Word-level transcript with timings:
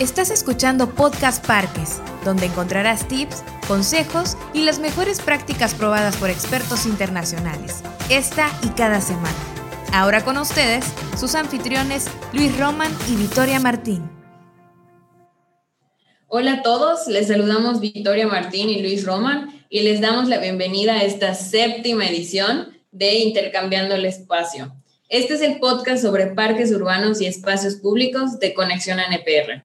Estás 0.00 0.32
escuchando 0.32 0.92
Podcast 0.92 1.46
Parques, 1.46 2.00
donde 2.24 2.46
encontrarás 2.46 3.06
tips, 3.06 3.44
consejos 3.68 4.36
y 4.52 4.64
las 4.64 4.80
mejores 4.80 5.20
prácticas 5.20 5.72
probadas 5.72 6.16
por 6.16 6.30
expertos 6.30 6.84
internacionales, 6.84 7.84
esta 8.10 8.50
y 8.64 8.70
cada 8.70 9.00
semana. 9.00 9.36
Ahora 9.92 10.24
con 10.24 10.36
ustedes, 10.36 10.84
sus 11.16 11.36
anfitriones 11.36 12.06
Luis 12.32 12.58
Roman 12.58 12.90
y 13.08 13.14
Victoria 13.14 13.60
Martín. 13.60 14.10
Hola 16.26 16.54
a 16.54 16.62
todos, 16.62 17.06
les 17.06 17.28
saludamos 17.28 17.78
Victoria 17.78 18.26
Martín 18.26 18.70
y 18.70 18.82
Luis 18.82 19.06
Roman 19.06 19.64
y 19.68 19.82
les 19.82 20.00
damos 20.00 20.26
la 20.26 20.38
bienvenida 20.38 20.94
a 20.94 21.04
esta 21.04 21.34
séptima 21.34 22.08
edición 22.08 22.76
de 22.90 23.14
Intercambiando 23.20 23.94
el 23.94 24.06
Espacio. 24.06 24.74
Este 25.14 25.34
es 25.34 25.42
el 25.42 25.60
podcast 25.60 26.02
sobre 26.02 26.26
parques 26.26 26.72
urbanos 26.72 27.20
y 27.20 27.26
espacios 27.26 27.76
públicos 27.76 28.40
de 28.40 28.52
Conexión 28.52 28.98
NPR. 28.98 29.64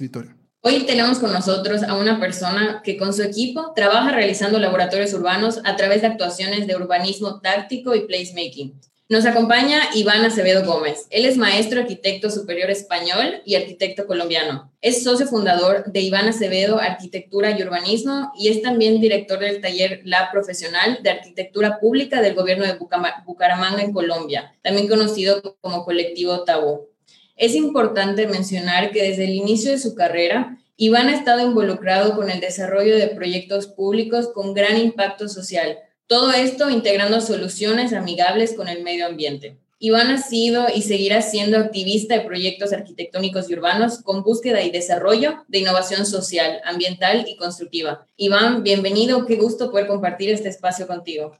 Victoria. 0.00 0.36
Hoy 0.62 0.86
tenemos 0.86 1.18
con 1.18 1.32
nosotros 1.32 1.82
a 1.82 1.94
una 1.94 2.18
persona 2.18 2.80
que 2.82 2.96
con 2.96 3.12
su 3.12 3.22
equipo 3.22 3.72
trabaja 3.76 4.12
realizando 4.12 4.58
laboratorios 4.58 5.12
urbanos 5.12 5.60
a 5.64 5.76
través 5.76 6.00
de 6.00 6.06
actuaciones 6.06 6.66
de 6.66 6.74
urbanismo 6.74 7.40
táctico 7.40 7.94
y 7.94 8.06
placemaking. 8.06 8.80
Nos 9.10 9.26
acompaña 9.26 9.82
Iván 9.94 10.24
Acevedo 10.24 10.64
Gómez. 10.64 11.06
Él 11.10 11.26
es 11.26 11.36
maestro 11.36 11.82
arquitecto 11.82 12.30
superior 12.30 12.70
español 12.70 13.42
y 13.44 13.56
arquitecto 13.56 14.06
colombiano. 14.06 14.72
Es 14.80 15.04
socio 15.04 15.26
fundador 15.26 15.84
de 15.92 16.00
Iván 16.00 16.26
Acevedo 16.26 16.80
Arquitectura 16.80 17.50
y 17.50 17.62
Urbanismo 17.62 18.32
y 18.38 18.48
es 18.48 18.62
también 18.62 19.02
director 19.02 19.40
del 19.40 19.60
taller 19.60 20.00
Lab 20.04 20.32
Profesional 20.32 21.00
de 21.02 21.10
Arquitectura 21.10 21.78
Pública 21.78 22.22
del 22.22 22.34
gobierno 22.34 22.64
de 22.64 22.78
Bucaramanga 23.26 23.82
en 23.82 23.92
Colombia, 23.92 24.54
también 24.62 24.88
conocido 24.88 25.58
como 25.60 25.84
colectivo 25.84 26.42
Tabú. 26.44 26.88
Es 27.36 27.56
importante 27.56 28.28
mencionar 28.28 28.92
que 28.92 29.02
desde 29.02 29.24
el 29.24 29.34
inicio 29.34 29.72
de 29.72 29.78
su 29.78 29.96
carrera, 29.96 30.58
Iván 30.76 31.08
ha 31.08 31.16
estado 31.16 31.40
involucrado 31.40 32.14
con 32.14 32.30
el 32.30 32.40
desarrollo 32.40 32.96
de 32.96 33.08
proyectos 33.08 33.66
públicos 33.66 34.28
con 34.32 34.54
gran 34.54 34.76
impacto 34.76 35.28
social, 35.28 35.78
todo 36.06 36.32
esto 36.32 36.70
integrando 36.70 37.20
soluciones 37.20 37.92
amigables 37.92 38.54
con 38.54 38.68
el 38.68 38.84
medio 38.84 39.06
ambiente. 39.06 39.56
Iván 39.80 40.12
ha 40.12 40.18
sido 40.18 40.66
y 40.72 40.82
seguirá 40.82 41.22
siendo 41.22 41.58
activista 41.58 42.14
de 42.14 42.24
proyectos 42.24 42.72
arquitectónicos 42.72 43.50
y 43.50 43.54
urbanos 43.54 44.00
con 44.02 44.22
búsqueda 44.22 44.62
y 44.62 44.70
desarrollo 44.70 45.44
de 45.48 45.58
innovación 45.58 46.06
social, 46.06 46.60
ambiental 46.64 47.24
y 47.28 47.36
constructiva. 47.36 48.06
Iván, 48.16 48.62
bienvenido, 48.62 49.26
qué 49.26 49.36
gusto 49.36 49.72
poder 49.72 49.88
compartir 49.88 50.30
este 50.30 50.48
espacio 50.48 50.86
contigo. 50.86 51.36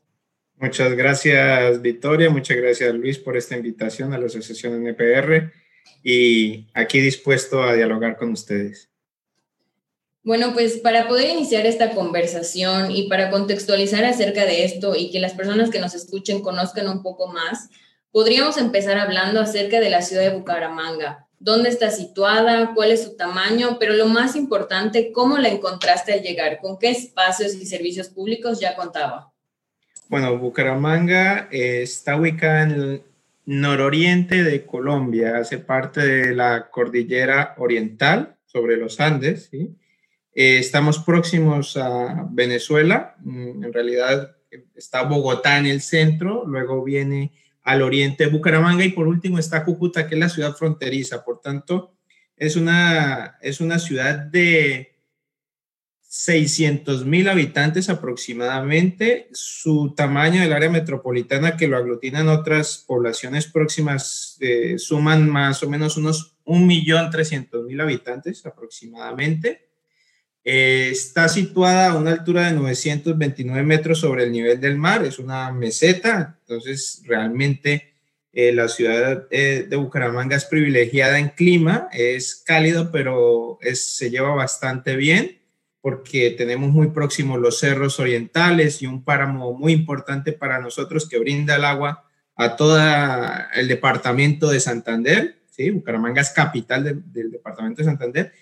Muchas 0.56 0.92
gracias, 0.94 1.80
Victoria, 1.80 2.30
muchas 2.30 2.56
gracias, 2.56 2.92
Luis, 2.94 3.18
por 3.18 3.36
esta 3.36 3.56
invitación 3.56 4.12
a 4.12 4.18
la 4.18 4.26
Asociación 4.26 4.86
NPR 4.86 5.52
y 6.02 6.66
aquí 6.74 7.00
dispuesto 7.00 7.62
a 7.62 7.74
dialogar 7.74 8.16
con 8.16 8.32
ustedes. 8.32 8.88
Bueno, 10.22 10.54
pues 10.54 10.78
para 10.78 11.06
poder 11.06 11.28
iniciar 11.30 11.66
esta 11.66 11.90
conversación 11.90 12.90
y 12.90 13.08
para 13.08 13.30
contextualizar 13.30 14.04
acerca 14.04 14.46
de 14.46 14.64
esto 14.64 14.94
y 14.96 15.10
que 15.10 15.20
las 15.20 15.34
personas 15.34 15.68
que 15.68 15.80
nos 15.80 15.94
escuchen 15.94 16.40
conozcan 16.40 16.88
un 16.88 17.02
poco 17.02 17.26
más, 17.26 17.68
podríamos 18.10 18.56
empezar 18.56 18.96
hablando 18.96 19.40
acerca 19.40 19.80
de 19.80 19.90
la 19.90 20.00
ciudad 20.00 20.22
de 20.22 20.30
Bucaramanga. 20.30 21.26
¿Dónde 21.38 21.68
está 21.68 21.90
situada? 21.90 22.72
¿Cuál 22.74 22.92
es 22.92 23.04
su 23.04 23.16
tamaño? 23.16 23.76
Pero 23.78 23.92
lo 23.92 24.06
más 24.06 24.34
importante, 24.34 25.12
¿cómo 25.12 25.36
la 25.36 25.50
encontraste 25.50 26.14
al 26.14 26.22
llegar? 26.22 26.58
¿Con 26.58 26.78
qué 26.78 26.88
espacios 26.88 27.52
y 27.52 27.66
servicios 27.66 28.08
públicos 28.08 28.58
ya 28.60 28.74
contaba? 28.76 29.30
Bueno, 30.08 30.38
Bucaramanga 30.38 31.48
eh, 31.50 31.82
está 31.82 32.16
ubicada 32.16 32.62
en 32.62 33.02
nororiente 33.46 34.42
de 34.42 34.64
Colombia, 34.64 35.38
hace 35.38 35.58
parte 35.58 36.00
de 36.00 36.34
la 36.34 36.70
cordillera 36.70 37.54
oriental 37.58 38.36
sobre 38.46 38.76
los 38.76 39.00
Andes. 39.00 39.50
Eh, 39.52 39.68
estamos 40.32 40.98
próximos 40.98 41.76
a 41.76 42.26
Venezuela, 42.30 43.16
mm, 43.20 43.64
en 43.64 43.72
realidad 43.72 44.36
está 44.74 45.02
Bogotá 45.02 45.58
en 45.58 45.66
el 45.66 45.80
centro, 45.80 46.44
luego 46.46 46.82
viene 46.82 47.32
al 47.62 47.82
oriente 47.82 48.26
Bucaramanga 48.26 48.84
y 48.84 48.90
por 48.90 49.08
último 49.08 49.38
está 49.38 49.64
Cúcuta, 49.64 50.06
que 50.06 50.14
es 50.14 50.20
la 50.20 50.28
ciudad 50.28 50.54
fronteriza. 50.54 51.24
Por 51.24 51.40
tanto, 51.40 51.94
es 52.36 52.56
una, 52.56 53.38
es 53.40 53.60
una 53.60 53.78
ciudad 53.78 54.18
de 54.18 54.93
600 56.16 57.04
mil 57.06 57.28
habitantes 57.28 57.90
aproximadamente. 57.90 59.26
Su 59.32 59.94
tamaño 59.96 60.40
del 60.40 60.52
área 60.52 60.70
metropolitana 60.70 61.56
que 61.56 61.66
lo 61.66 61.76
aglutinan 61.76 62.28
otras 62.28 62.84
poblaciones 62.86 63.48
próximas 63.48 64.36
eh, 64.38 64.76
suman 64.78 65.28
más 65.28 65.64
o 65.64 65.68
menos 65.68 65.96
unos 65.96 66.36
1.300.000 66.44 67.82
habitantes 67.82 68.46
aproximadamente. 68.46 69.66
Eh, 70.44 70.90
está 70.92 71.28
situada 71.28 71.90
a 71.90 71.96
una 71.96 72.12
altura 72.12 72.46
de 72.46 72.52
929 72.52 73.64
metros 73.64 73.98
sobre 73.98 74.22
el 74.22 74.30
nivel 74.30 74.60
del 74.60 74.76
mar, 74.78 75.04
es 75.04 75.18
una 75.18 75.50
meseta, 75.50 76.38
entonces 76.42 77.02
realmente 77.06 77.92
eh, 78.32 78.52
la 78.52 78.68
ciudad 78.68 79.28
de 79.28 79.76
Bucaramanga 79.76 80.36
es 80.36 80.44
privilegiada 80.44 81.18
en 81.18 81.30
clima, 81.30 81.88
es 81.92 82.36
cálido, 82.36 82.92
pero 82.92 83.58
se 83.72 84.10
lleva 84.10 84.32
bastante 84.32 84.94
bien 84.94 85.43
porque 85.84 86.30
tenemos 86.30 86.70
muy 86.70 86.92
próximos 86.92 87.38
los 87.38 87.58
cerros 87.58 88.00
orientales 88.00 88.80
y 88.80 88.86
un 88.86 89.04
páramo 89.04 89.52
muy 89.52 89.74
importante 89.74 90.32
para 90.32 90.58
nosotros 90.58 91.06
que 91.06 91.18
brinda 91.18 91.56
el 91.56 91.64
agua 91.66 92.08
a 92.36 92.56
todo 92.56 92.80
el 93.52 93.68
departamento 93.68 94.48
de 94.48 94.60
Santander. 94.60 95.42
¿sí? 95.50 95.68
Bucaramanga 95.68 96.22
es 96.22 96.30
capital 96.30 97.02
del 97.04 97.30
departamento 97.30 97.82
de 97.82 97.84
Santander 97.84 98.32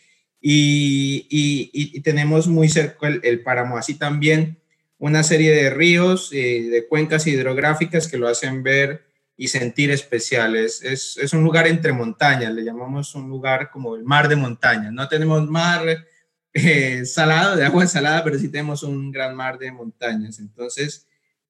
y, 0.40 2.00
tenemos 2.02 2.46
muy 2.46 2.68
cerca 2.68 3.08
el, 3.08 3.40
páramo, 3.40 3.76
así 3.76 3.94
también 3.94 4.60
una 4.98 5.24
serie 5.24 5.50
de 5.50 5.70
ríos, 5.70 6.30
eh, 6.32 6.68
de 6.70 6.86
cuencas 6.86 7.26
hidrográficas 7.26 8.06
que 8.06 8.18
lo 8.18 8.28
hacen 8.28 8.62
ver 8.62 9.02
y 9.36 9.48
sentir 9.48 9.90
especiales. 9.90 10.80
Es, 10.84 11.16
es, 11.16 11.32
un 11.32 11.42
lugar 11.42 11.66
entre 11.66 11.92
montañas, 11.92 12.54
le 12.54 12.62
llamamos 12.62 13.16
un 13.16 13.28
lugar 13.28 13.68
como 13.68 13.96
el 13.96 14.04
mar 14.04 14.28
de 14.28 14.36
montañas. 14.36 14.92
No 14.92 15.08
tenemos 15.08 15.44
mar 15.50 16.06
eh, 16.54 17.04
salado, 17.06 17.56
de 17.56 17.64
agua 17.64 17.86
salada, 17.86 18.22
pero 18.24 18.38
sí 18.38 18.48
tenemos 18.48 18.82
un 18.82 19.10
gran 19.10 19.34
mar 19.34 19.58
de 19.58 19.72
montañas. 19.72 20.38
Entonces, 20.38 21.06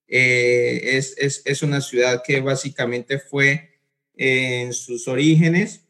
eh, 0.08 0.96
es, 0.96 1.14
es, 1.18 1.42
es, 1.44 1.62
una 1.62 1.80
ciudad 1.80 2.22
que 2.24 2.40
básicamente 2.40 3.18
fue 3.18 3.70
en 4.16 4.72
sus 4.72 5.08
orígenes 5.08 5.82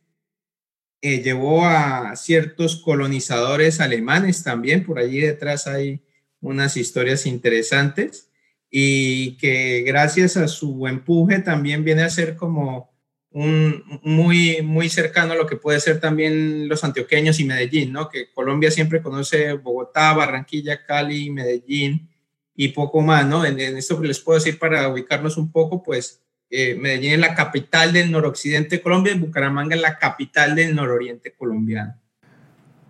eh, 1.04 1.20
llevó 1.20 1.66
a 1.66 2.14
ciertos 2.14 2.76
colonizadores 2.76 3.80
alemanes 3.80 4.44
también, 4.44 4.84
por 4.84 5.00
allí 5.00 5.18
detrás 5.18 5.66
hay 5.66 6.00
unas 6.40 6.76
historias 6.76 7.26
interesantes 7.26 8.30
y 8.70 9.36
que 9.38 9.82
gracias 9.82 10.36
a 10.36 10.46
su 10.46 10.86
empuje 10.86 11.40
también 11.40 11.82
viene 11.82 12.02
a 12.02 12.08
ser 12.08 12.36
como 12.36 12.91
muy, 13.34 14.60
muy 14.62 14.88
cercano 14.88 15.32
a 15.32 15.36
lo 15.36 15.46
que 15.46 15.56
puede 15.56 15.80
ser 15.80 16.00
también 16.00 16.68
los 16.68 16.84
antioqueños 16.84 17.40
y 17.40 17.44
Medellín, 17.44 17.92
¿no? 17.92 18.08
Que 18.08 18.30
Colombia 18.32 18.70
siempre 18.70 19.02
conoce 19.02 19.54
Bogotá, 19.54 20.12
Barranquilla, 20.12 20.84
Cali, 20.84 21.30
Medellín 21.30 22.10
y 22.54 22.68
poco 22.68 23.00
más, 23.00 23.26
¿no? 23.26 23.44
En, 23.44 23.58
esto 23.58 24.00
que 24.00 24.08
les 24.08 24.20
puedo 24.20 24.38
decir 24.38 24.58
para 24.58 24.88
ubicarnos 24.88 25.36
un 25.38 25.50
poco, 25.50 25.82
pues 25.82 26.22
eh, 26.50 26.74
Medellín 26.74 27.12
es 27.12 27.18
la 27.20 27.34
capital 27.34 27.92
del 27.92 28.10
noroccidente 28.10 28.76
de 28.76 28.82
Colombia 28.82 29.14
y 29.14 29.18
Bucaramanga 29.18 29.74
es 29.74 29.80
la 29.80 29.98
capital 29.98 30.54
del 30.54 30.74
nororiente 30.74 31.32
colombiano. 31.32 32.01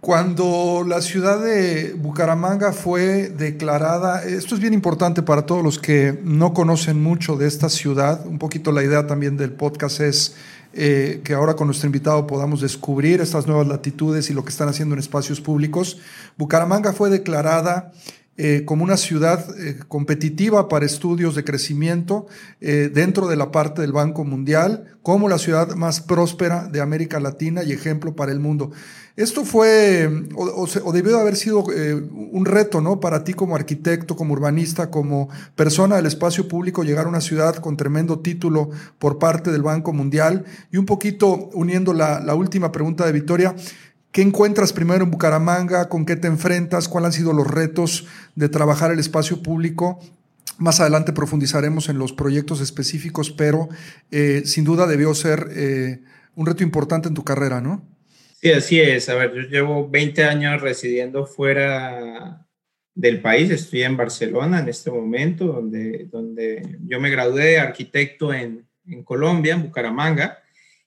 Cuando 0.02 0.84
la 0.84 1.00
ciudad 1.00 1.40
de 1.40 1.92
Bucaramanga 1.96 2.72
fue 2.72 3.28
declarada, 3.28 4.24
esto 4.24 4.56
es 4.56 4.60
bien 4.60 4.74
importante 4.74 5.22
para 5.22 5.46
todos 5.46 5.62
los 5.62 5.78
que 5.78 6.18
no 6.24 6.52
conocen 6.52 7.00
mucho 7.00 7.36
de 7.36 7.46
esta 7.46 7.68
ciudad, 7.68 8.26
un 8.26 8.40
poquito 8.40 8.72
la 8.72 8.82
idea 8.82 9.06
también 9.06 9.36
del 9.36 9.52
podcast 9.52 10.00
es 10.00 10.34
eh, 10.72 11.20
que 11.22 11.34
ahora 11.34 11.54
con 11.54 11.68
nuestro 11.68 11.86
invitado 11.86 12.26
podamos 12.26 12.60
descubrir 12.60 13.20
estas 13.20 13.46
nuevas 13.46 13.68
latitudes 13.68 14.28
y 14.28 14.34
lo 14.34 14.42
que 14.42 14.50
están 14.50 14.68
haciendo 14.68 14.96
en 14.96 14.98
espacios 14.98 15.40
públicos. 15.40 15.98
Bucaramanga 16.36 16.92
fue 16.92 17.08
declarada 17.08 17.92
eh, 18.36 18.64
como 18.64 18.82
una 18.82 18.96
ciudad 18.96 19.46
eh, 19.60 19.78
competitiva 19.86 20.68
para 20.68 20.84
estudios 20.84 21.36
de 21.36 21.44
crecimiento 21.44 22.26
dentro 22.58 23.28
de 23.28 23.36
la 23.36 23.52
parte 23.52 23.82
del 23.82 23.92
Banco 23.92 24.24
Mundial, 24.24 24.96
como 25.02 25.28
la 25.28 25.38
ciudad 25.38 25.76
más 25.76 26.00
próspera 26.00 26.66
de 26.66 26.80
América 26.80 27.20
Latina 27.20 27.62
y 27.62 27.70
ejemplo 27.70 28.16
para 28.16 28.32
el 28.32 28.40
mundo. 28.40 28.72
Esto 29.16 29.44
fue, 29.44 30.08
o, 30.34 30.92
debió 30.92 31.12
de 31.12 31.20
haber 31.20 31.36
sido 31.36 31.64
un 31.64 32.44
reto, 32.46 32.80
¿no? 32.80 32.98
Para 32.98 33.24
ti 33.24 33.34
como 33.34 33.54
arquitecto, 33.56 34.16
como 34.16 34.32
urbanista, 34.32 34.90
como 34.90 35.28
persona 35.54 35.96
del 35.96 36.06
espacio 36.06 36.48
público, 36.48 36.82
llegar 36.82 37.04
a 37.06 37.08
una 37.08 37.20
ciudad 37.20 37.56
con 37.56 37.76
tremendo 37.76 38.20
título 38.20 38.70
por 38.98 39.18
parte 39.18 39.50
del 39.50 39.62
Banco 39.62 39.92
Mundial. 39.92 40.44
Y 40.70 40.78
un 40.78 40.86
poquito 40.86 41.50
uniendo 41.52 41.92
la, 41.92 42.20
la 42.20 42.34
última 42.34 42.72
pregunta 42.72 43.04
de 43.04 43.12
Victoria, 43.12 43.54
¿Qué 44.12 44.20
encuentras 44.20 44.74
primero 44.74 45.04
en 45.04 45.10
Bucaramanga? 45.10 45.88
¿Con 45.88 46.04
qué 46.04 46.16
te 46.16 46.28
enfrentas? 46.28 46.86
¿Cuáles 46.86 47.06
han 47.06 47.12
sido 47.14 47.32
los 47.32 47.46
retos 47.46 48.06
de 48.36 48.50
trabajar 48.50 48.92
el 48.92 48.98
espacio 48.98 49.42
público? 49.42 50.00
Más 50.58 50.80
adelante 50.80 51.14
profundizaremos 51.14 51.88
en 51.88 51.96
los 51.96 52.12
proyectos 52.12 52.60
específicos, 52.60 53.30
pero 53.30 53.70
eh, 54.10 54.42
sin 54.44 54.64
duda 54.64 54.86
debió 54.86 55.14
ser 55.14 55.48
eh, 55.52 56.02
un 56.34 56.44
reto 56.44 56.62
importante 56.62 57.08
en 57.08 57.14
tu 57.14 57.24
carrera, 57.24 57.62
¿no? 57.62 57.82
Sí, 58.42 58.50
así 58.50 58.80
es. 58.80 59.08
A 59.08 59.14
ver, 59.14 59.32
yo 59.34 59.42
llevo 59.42 59.88
20 59.88 60.24
años 60.24 60.60
residiendo 60.60 61.26
fuera 61.26 62.44
del 62.92 63.20
país. 63.20 63.50
Estoy 63.50 63.84
en 63.84 63.96
Barcelona 63.96 64.58
en 64.58 64.68
este 64.68 64.90
momento, 64.90 65.46
donde, 65.46 66.06
donde 66.10 66.76
yo 66.84 66.98
me 66.98 67.10
gradué 67.10 67.44
de 67.44 67.60
arquitecto 67.60 68.34
en, 68.34 68.66
en 68.88 69.04
Colombia, 69.04 69.54
en 69.54 69.62
Bucaramanga 69.62 70.42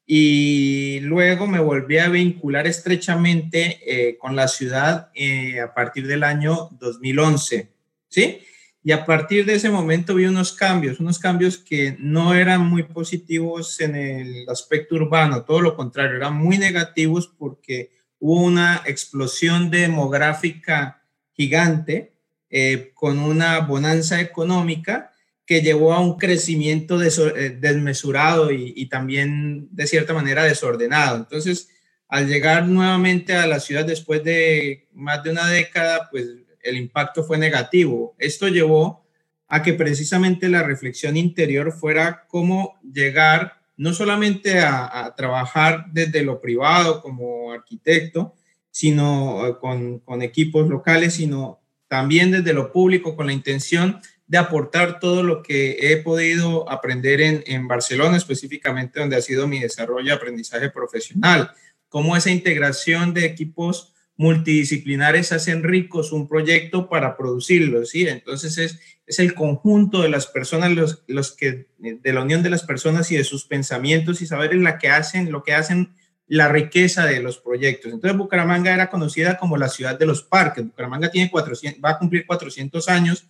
y 0.06 1.00
luego 1.00 1.48
me 1.48 1.60
volví 1.60 1.98
a 1.98 2.10
vincular 2.10 2.68
estrechamente 2.68 3.80
eh, 3.86 4.18
con 4.18 4.36
la 4.36 4.50
ciudad 4.50 5.10
eh, 5.16 5.62
a 5.62 5.74
partir 5.74 6.08
del 6.08 6.24
año 6.24 6.70
2011, 6.80 7.70
¿sí? 8.10 8.40
Y 8.88 8.92
a 8.92 9.04
partir 9.04 9.48
de 9.48 9.56
ese 9.56 9.72
momento 9.72 10.14
vi 10.14 10.26
unos 10.26 10.54
cambios, 10.54 11.00
unos 11.00 11.18
cambios 11.18 11.58
que 11.58 11.98
no 11.98 12.36
eran 12.36 12.62
muy 12.62 12.84
positivos 12.84 13.82
en 13.82 13.96
el 13.96 14.48
aspecto 14.48 14.94
urbano, 14.94 15.44
todo 15.44 15.60
lo 15.60 15.76
contrario, 15.76 16.18
eran 16.18 16.36
muy 16.36 16.60
negativos 16.60 17.28
porque 17.28 17.94
hubo 18.20 18.44
una 18.44 18.84
explosión 18.86 19.72
demográfica 19.72 21.02
gigante 21.32 22.14
eh, 22.52 22.92
con 22.94 23.18
una 23.18 23.62
bonanza 23.62 24.22
económica 24.22 25.12
que 25.48 25.62
llevó 25.62 25.92
a 25.92 26.00
un 26.00 26.20
crecimiento 26.20 27.02
eh, 27.02 27.58
desmesurado 27.60 28.52
y, 28.52 28.88
también 28.88 29.68
de 29.72 29.88
cierta 29.88 30.14
manera 30.14 30.44
desordenado. 30.44 31.18
Entonces, 31.18 31.70
al 32.08 32.28
llegar 32.28 32.68
nuevamente 32.68 33.34
a 33.34 33.48
la 33.48 33.60
ciudad 33.60 33.84
después 33.84 34.24
de 34.24 34.90
más 34.94 35.24
de 35.24 35.32
una 35.32 35.48
década, 35.48 36.08
pues 36.12 36.45
el 36.66 36.78
impacto 36.78 37.24
fue 37.24 37.38
negativo. 37.38 38.16
Esto 38.18 38.48
llevó 38.48 39.06
a 39.48 39.62
que 39.62 39.74
precisamente 39.74 40.50
la 40.50 40.64
reflexión 40.64 41.18
interior 41.18 41.72
fuera 41.72 42.26
cómo 42.28 42.80
llegar 42.82 43.62
no 43.78 43.94
solamente 43.94 44.60
a, 44.60 45.14
trabajar 45.16 45.86
desde 45.92 46.24
lo 46.24 46.42
privado 46.42 47.02
como 47.02 47.52
arquitecto, 47.52 48.34
sino 48.72 49.48
eh, 49.48 49.58
con, 49.60 50.00
con 50.00 50.22
equipos 50.22 50.68
locales, 50.68 51.16
sino 51.16 51.62
también 51.88 52.32
desde 52.32 52.54
lo 52.54 52.72
público 52.72 53.16
con 53.16 53.28
la 53.28 53.34
intención 53.34 54.00
de 54.28 54.38
aportar 54.38 55.00
todo 55.00 55.24
lo 55.24 55.44
que 55.44 55.78
he 55.80 55.98
podido 55.98 56.70
aprender 56.70 57.22
en, 57.22 57.44
en 57.46 57.68
Barcelona, 57.68 58.18
específicamente 58.18 59.00
donde 59.00 59.18
ha 59.18 59.22
sido 59.22 59.48
mi 59.48 59.60
desarrollo 59.60 60.08
y 60.08 60.12
aprendizaje 60.12 60.70
profesional, 60.70 61.52
cómo 61.90 62.18
esa 62.18 62.32
integración 62.32 63.14
de 63.14 63.26
equipos 63.26 63.94
multidisciplinares 64.18 65.32
hacen 65.32 65.64
ricos 65.64 66.12
un 66.12 66.28
proyecto 66.28 66.90
para 66.90 67.18
producirlo, 67.18 67.86
¿sí? 67.86 68.08
Entonces 68.08 68.58
es, 68.58 68.80
es 69.06 69.20
el 69.20 69.34
conjunto 69.34 70.02
de 70.02 70.10
las 70.10 70.28
personas, 70.28 70.72
los, 70.72 71.04
los 71.08 71.36
que, 71.36 71.68
de 71.78 72.14
la 72.14 72.22
unión 72.22 72.42
de 72.42 72.50
las 72.50 72.64
personas 72.64 73.12
y 73.12 73.18
de 73.18 73.24
sus 73.24 73.46
pensamientos 73.46 74.22
y 74.22 74.28
saber 74.28 74.54
en 74.54 74.64
la 74.64 74.78
que 74.78 74.90
hacen, 74.90 75.32
lo 75.32 75.44
que 75.44 75.54
hacen 75.54 75.94
la 76.28 76.48
riqueza 76.48 77.06
de 77.06 77.20
los 77.20 77.38
proyectos. 77.38 77.92
Entonces 77.92 78.18
Bucaramanga 78.18 78.74
era 78.74 78.90
conocida 78.90 79.38
como 79.38 79.58
la 79.58 79.70
ciudad 79.70 80.00
de 80.00 80.06
los 80.06 80.24
parques. 80.24 80.66
Bucaramanga 80.66 81.12
tiene 81.12 81.30
400, 81.30 81.84
va 81.84 81.92
a 81.92 82.00
cumplir 82.00 82.26
400 82.26 82.90
años 82.90 83.28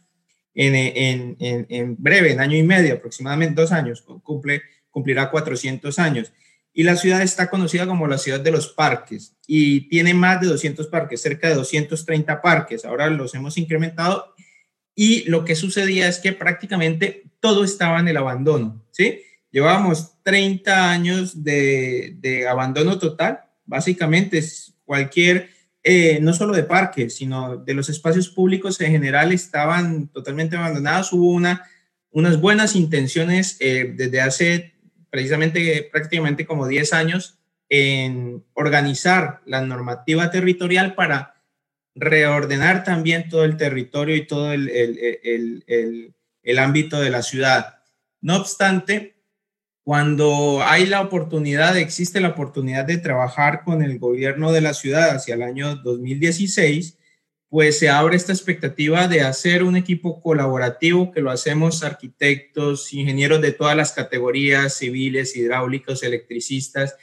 en, 0.54 0.76
en, 0.76 1.36
en, 1.70 1.96
breve, 1.98 2.32
en 2.32 2.40
año 2.40 2.58
y 2.58 2.64
medio, 2.64 2.94
aproximadamente 2.94 3.60
dos 3.60 3.74
años, 3.74 4.02
cumple, 4.24 4.62
cumplirá 4.90 5.30
400 5.30 6.00
años. 6.00 6.32
Y 6.76 6.84
la 6.84 6.98
ciudad 6.98 7.22
está 7.24 7.50
conocida 7.50 7.88
como 7.88 8.06
la 8.06 8.18
ciudad 8.18 8.42
de 8.42 8.52
los 8.52 8.68
parques 8.68 9.36
y 9.48 9.88
tiene 9.88 10.14
más 10.14 10.42
de 10.42 10.48
200 10.48 10.88
parques, 10.88 11.22
cerca 11.22 11.48
de 11.48 11.56
230 11.56 12.42
parques. 12.42 12.86
Ahora 12.86 13.10
los 13.10 13.34
hemos 13.34 13.58
incrementado 13.58 14.36
y 14.94 15.24
lo 15.30 15.46
que 15.46 15.56
sucedía 15.56 16.08
es 16.08 16.20
que 16.20 16.34
prácticamente 16.34 17.24
todo 17.40 17.64
estaba 17.64 18.00
en 18.00 18.10
el 18.10 18.18
abandono, 18.18 18.86
¿sí? 18.92 19.22
Llevábamos 19.52 20.22
30 20.24 20.92
años 20.92 21.44
de, 21.44 22.18
de 22.20 22.48
abandono 22.48 23.00
total, 23.00 23.40
básicamente 23.66 24.44
cualquier 24.84 25.50
eh, 25.88 26.20
no 26.20 26.34
solo 26.34 26.56
de 26.56 26.64
parques, 26.64 27.16
sino 27.16 27.58
de 27.58 27.76
los 27.76 27.90
espacios 27.90 28.28
públicos 28.28 28.82
en 28.82 28.92
general 28.92 29.32
estaban 29.32 30.08
totalmente 30.08 30.58
abandonados. 30.58 31.14
Hubo 31.14 31.30
una, 31.30 31.64
unas 32.10 32.42
buenas 32.42 32.76
intenciones 32.76 33.56
eh, 33.60 33.94
desde 33.96 34.20
hace 34.20 34.75
precisamente 35.16 35.88
prácticamente 35.90 36.46
como 36.46 36.68
10 36.68 36.92
años 36.92 37.40
en 37.70 38.44
organizar 38.54 39.40
la 39.46 39.62
normativa 39.62 40.30
territorial 40.30 40.94
para 40.94 41.42
reordenar 41.96 42.84
también 42.84 43.30
todo 43.30 43.46
el 43.46 43.56
territorio 43.56 44.18
y 44.18 44.28
todo 44.28 44.52
el, 44.52 44.68
el 46.44 46.60
ámbito 46.60 47.00
de 47.00 47.10
la 47.12 47.22
ciudad. 47.22 47.80
No 48.20 48.36
obstante, 48.36 49.16
cuando 49.86 50.62
hay 50.62 50.86
la 50.86 51.00
oportunidad, 51.00 51.78
existe 51.78 52.20
la 52.20 52.30
oportunidad 52.30 52.84
de 52.84 52.98
trabajar 52.98 53.64
con 53.64 53.82
el 53.84 53.98
gobierno 53.98 54.52
de 54.52 54.60
la 54.60 54.74
ciudad 54.74 55.12
hacia 55.12 55.36
el 55.36 55.44
año 55.44 55.78
2016, 55.78 56.98
pues 57.56 57.80
se 57.80 57.88
abre 57.88 58.18
esta 58.18 58.34
expectativa 58.34 59.08
de 59.08 59.22
hacer 59.22 59.64
un 59.64 59.78
equipo 59.78 60.20
colaborativo 60.20 61.14
que 61.14 61.22
lo 61.22 61.32
hacemos 61.32 61.84
arquitectos, 61.84 62.92
ingenieros 62.92 63.42
de 63.42 63.54
todas 63.54 63.78
las 63.78 63.94
categorías, 63.94 64.74
civiles, 64.74 65.38
hidráulicos, 65.38 66.04
electricistas, 66.04 66.98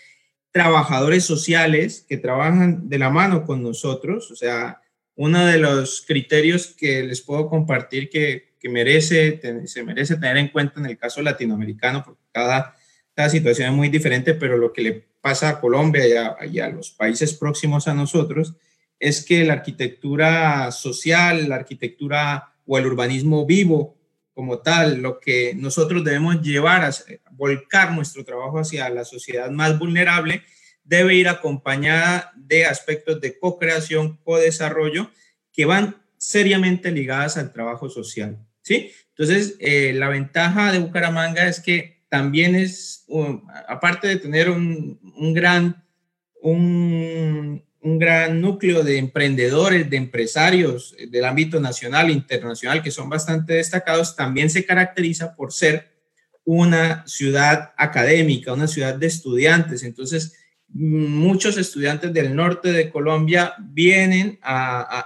trabajadores 0.50 1.25
sociales 1.25 2.04
que 2.06 2.18
trabajan 2.18 2.90
de 2.90 2.99
la 2.99 3.09
mano 3.09 3.47
con 3.47 3.62
nosotros. 3.62 4.30
O 4.30 4.37
sea, 4.37 4.82
uno 5.14 5.47
de 5.47 5.56
los 5.56 6.04
criterios 6.06 6.66
que 6.66 7.02
les 7.02 7.23
puedo 7.23 7.49
compartir 7.49 8.11
que 8.11 8.52
que 8.62 8.68
merece, 8.68 9.40
se 9.64 9.82
merece 9.82 10.14
tener 10.14 10.37
en 10.37 10.49
cuenta 10.49 10.78
en 10.78 10.87
el 10.87 10.97
caso 10.97 11.21
latinoamericano, 11.21 12.04
porque 12.04 12.23
cada, 12.30 12.76
cada 13.12 13.28
situación 13.28 13.71
es 13.71 13.75
muy 13.75 13.88
diferente, 13.88 14.35
pero 14.35 14.56
lo 14.56 14.73
que 14.73 14.82
le 14.82 15.04
pasa 15.21 15.49
a 15.49 15.61
Colombia 15.61 16.04
y 16.47 16.61
a, 16.61 16.68
los 16.68 16.92
países 16.92 17.35
próximos 17.35 17.88
a 17.88 17.94
nosotros 17.94 18.54
es 19.02 19.25
que 19.25 19.44
la 19.44 19.54
arquitectura 19.54 20.71
social, 20.71 21.49
la 21.49 21.56
arquitectura 21.56 22.54
o 22.64 22.78
el 22.78 22.87
urbanismo 22.87 23.44
vivo 23.44 23.99
como 24.32 24.61
tal, 24.61 25.02
lo 25.02 25.18
que 25.18 25.54
nosotros 25.56 26.04
debemos 26.04 26.40
llevar 26.40 26.85
a 26.85 26.90
volcar 27.32 27.92
nuestro 27.92 28.25
trabajo 28.25 28.61
hacia 28.61 28.88
la 28.90 29.04
sociedad 29.04 29.50
más 29.50 29.76
vulnerable, 29.76 30.42
debe 30.85 31.16
ir 31.16 31.28
acompañada 31.28 32.32
de 32.37 32.64
aspectos 32.64 33.21
de 33.21 33.37
co-creación, 33.40 34.18
co-desarrollo, 34.23 35.11
que 35.52 35.64
van 35.64 35.97
seriamente 36.16 36.92
ligadas 36.92 37.37
al 37.37 37.52
trabajo 37.52 37.90
social. 37.90 38.38
¿sí? 38.62 38.92
Entonces, 39.09 39.56
eh, 39.59 39.92
la 39.94 40.11
ventaja 40.11 40.71
de 40.71 40.78
Bucaramanga 40.78 41.49
es 41.49 41.59
que 41.59 42.04
también 42.09 42.54
es, 42.54 43.04
aparte 43.66 44.06
de 44.06 44.16
tener 44.16 44.49
un, 44.49 45.35
gran, 45.35 45.85
un, 46.40 47.64
gran 47.83 48.41
núcleo 48.41 48.85
de 48.85 48.99
emprendedores, 48.99 49.91
de 49.91 49.97
empresarios 49.97 50.95
del 51.09 51.25
ámbito 51.25 51.61
nacional 51.61 52.09
e 52.09 52.12
internacional 52.12 52.83
que 52.83 52.93
son 52.93 53.09
bastante 53.09 53.55
destacados, 53.55 54.15
también 54.15 54.51
se 54.51 54.65
caracteriza 54.65 55.35
por 55.35 55.53
ser 55.53 55.91
una 56.45 57.07
ciudad 57.07 57.73
académica, 57.77 58.53
una 58.53 58.69
ciudad 58.69 58.95
de 58.95 59.07
estudiantes. 59.07 59.83
Entonces, 59.83 60.37
muchos 60.69 61.59
estudiantes 61.59 62.12
del 62.12 62.35
norte 62.35 62.73
de 62.73 62.89
Colombia 62.89 63.55
vienen 63.59 64.39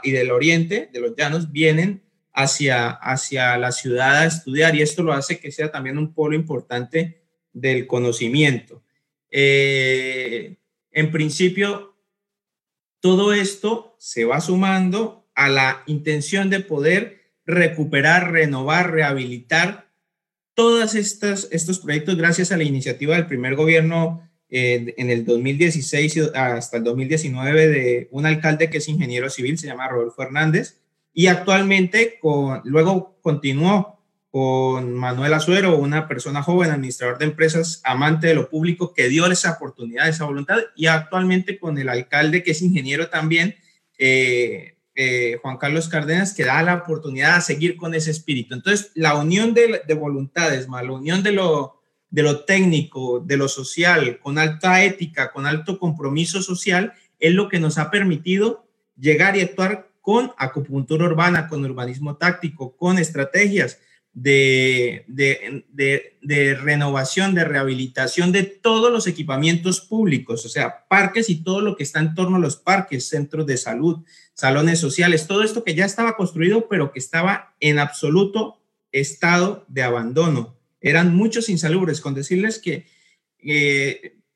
y 0.03 0.11
del 0.11 0.31
oriente, 0.31 0.91
de 0.93 1.01
los 1.01 1.17
llanos, 1.17 1.51
vienen 1.51 2.03
hacia, 2.33 2.91
hacia 2.91 3.57
la 3.57 3.73
ciudad 3.73 4.19
a 4.19 4.27
estudiar 4.27 4.77
y 4.77 4.83
esto 4.83 5.03
lo 5.03 5.13
hace 5.13 5.39
que 5.39 5.51
sea 5.51 5.71
también 5.71 5.99
un 5.99 6.13
polo 6.13 6.37
importante 6.37 7.23
del 7.53 7.87
conocimiento. 7.87 8.83
Eh, 9.31 10.57
en 10.93 11.11
principio, 11.11 11.96
todo 13.01 13.33
esto 13.33 13.97
se 13.99 14.25
va 14.25 14.41
sumando 14.41 15.27
a 15.35 15.49
la 15.49 15.83
intención 15.87 16.51
de 16.51 16.61
poder 16.61 17.21
recuperar, 17.45 18.33
renovar, 18.33 18.91
rehabilitar 18.91 19.87
todos 20.55 20.95
estos 20.95 21.79
proyectos 21.81 22.17
gracias 22.17 22.51
a 22.51 22.57
la 22.57 22.65
iniciativa 22.65 23.15
del 23.15 23.27
primer 23.27 23.55
gobierno 23.57 24.27
eh, 24.49 24.95
en 24.97 25.11
el 25.11 25.25
2016 25.25 26.31
hasta 26.35 26.77
el 26.79 26.85
2019 26.85 27.69
de 27.69 28.09
un 28.11 28.27
alcalde 28.27 28.71
que 28.71 28.79
es 28.79 28.89
ingeniero 28.89 29.29
civil, 29.29 29.59
se 29.59 29.67
llama 29.67 29.89
Rodolfo 29.89 30.23
Hernández, 30.23 30.81
y 31.13 31.27
actualmente 31.27 32.19
luego 32.65 33.19
continuó 33.23 33.96
con 34.31 34.95
Manuel 34.95 35.35
Azuero, 35.35 35.79
una 35.79 36.09
persona 36.09 36.43
joven, 36.43 36.71
administrador 36.71 37.19
de 37.19 37.27
empresas, 37.27 37.81
amante 37.85 38.27
de 38.27 38.35
lo 38.35 38.51
público, 38.51 38.93
que 38.93 39.09
dio 39.09 39.27
esa 39.27 39.53
oportunidad, 39.53 40.09
esa 40.09 40.25
voluntad, 40.25 40.59
y 40.75 40.87
actualmente 40.87 41.59
con 41.59 41.79
el 41.79 41.89
alcalde 41.89 42.43
que 42.43 42.51
es 42.51 42.63
ingeniero 42.63 43.09
también, 43.09 43.57
eh, 43.99 44.77
eh, 44.95 45.39
Juan 45.43 45.59
Carlos 45.59 45.89
Cárdenas, 45.89 46.35
que 46.35 46.45
da 46.45 46.63
la 46.63 46.75
oportunidad 46.75 47.37
de 47.37 47.43
seguir 47.43 47.77
con 47.77 47.95
ese 47.95 48.11
espíritu. 48.11 48.55
Entonces, 48.55 48.93
la 48.95 49.15
unión 49.15 49.55
de, 49.55 49.83
voluntades, 49.95 50.69
más 50.69 50.85
la 50.85 50.93
unión 50.93 51.23
de 51.23 51.33
lo, 51.33 51.81
de 52.11 52.23
lo 52.23 52.45
técnico, 52.45 53.21
de 53.21 53.37
lo 53.37 53.49
social, 53.49 54.19
con 54.19 54.39
alta 54.39 54.83
ética, 54.83 55.33
con 55.33 55.47
alto 55.47 55.79
compromiso 55.79 56.43
social, 56.43 56.93
es 57.19 57.33
lo 57.33 57.49
que 57.49 57.61
nos 57.61 57.79
ha 57.79 57.91
permitido 57.91 58.67
llegar 58.99 59.37
y 59.37 59.43
actuar 59.43 59.89
con 60.01 60.33
acupuntura 60.37 61.05
urbana, 61.05 61.49
con 61.49 61.65
urbanismo 61.65 62.17
táctico, 62.17 62.77
con 62.77 62.99
estrategias 62.99 63.81
de, 64.17 65.05
de, 65.09 66.55
renovación, 66.55 67.35
de 67.35 67.45
rehabilitación 67.45 68.33
de 68.33 68.45
todos 68.45 68.91
los 68.91 69.07
equipamientos 69.07 69.83
públicos, 69.83 70.47
o 70.47 70.49
sea, 70.49 70.87
parques 70.89 71.29
y 71.29 71.43
todo 71.43 71.61
lo 71.61 71.77
que 71.77 71.83
está 71.83 72.01
en 72.01 72.15
torno 72.15 72.37
a 72.37 72.41
los 72.41 72.57
parques, 72.57 73.11
centros 73.11 73.47
de 73.47 73.59
salud, 73.59 73.99
salones 74.33 74.79
sociales, 74.79 75.27
todo 75.27 75.43
esto 75.43 75.65
que 75.65 75.75
ya 75.75 75.85
estaba 75.85 76.17
construido, 76.17 76.67
pero 76.67 76.93
que 76.93 76.99
estaba 76.99 77.55
en 77.61 77.79
absoluto 77.79 78.59
estado 78.91 79.67
de 79.69 79.83
abandono. 79.83 80.57
Eran 80.81 81.15
muchos 81.15 81.51
insalubres, 81.51 82.01
con 82.01 82.15
decirles 82.15 82.59
que 82.59 82.87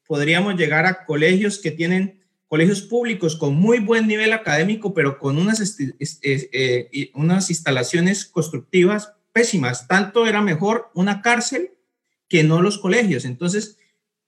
podríamos 0.07 0.57
llegar 0.57 0.85
a 0.85 1.07
colegios 1.07 1.59
que 1.59 1.71
tienen 1.71 2.21
colegios 2.49 2.83
públicos 2.83 3.35
con 3.35 3.55
muy 3.55 3.79
buen 3.79 4.07
nivel 4.07 4.35
académico, 4.35 4.93
pero 4.93 5.19
con 5.19 5.39
unas, 5.39 5.79
eh, 5.81 7.11
unas 7.15 7.49
instalaciones 7.49 8.27
constructivas 8.27 9.15
pésimas. 9.33 9.87
Tanto 9.87 10.27
era 10.27 10.41
mejor 10.41 10.91
una 10.95 11.23
cárcel 11.23 11.73
que 12.29 12.45
no 12.45 12.63
los 12.63 12.79
colegios. 12.79 13.25
Entonces, 13.25 13.79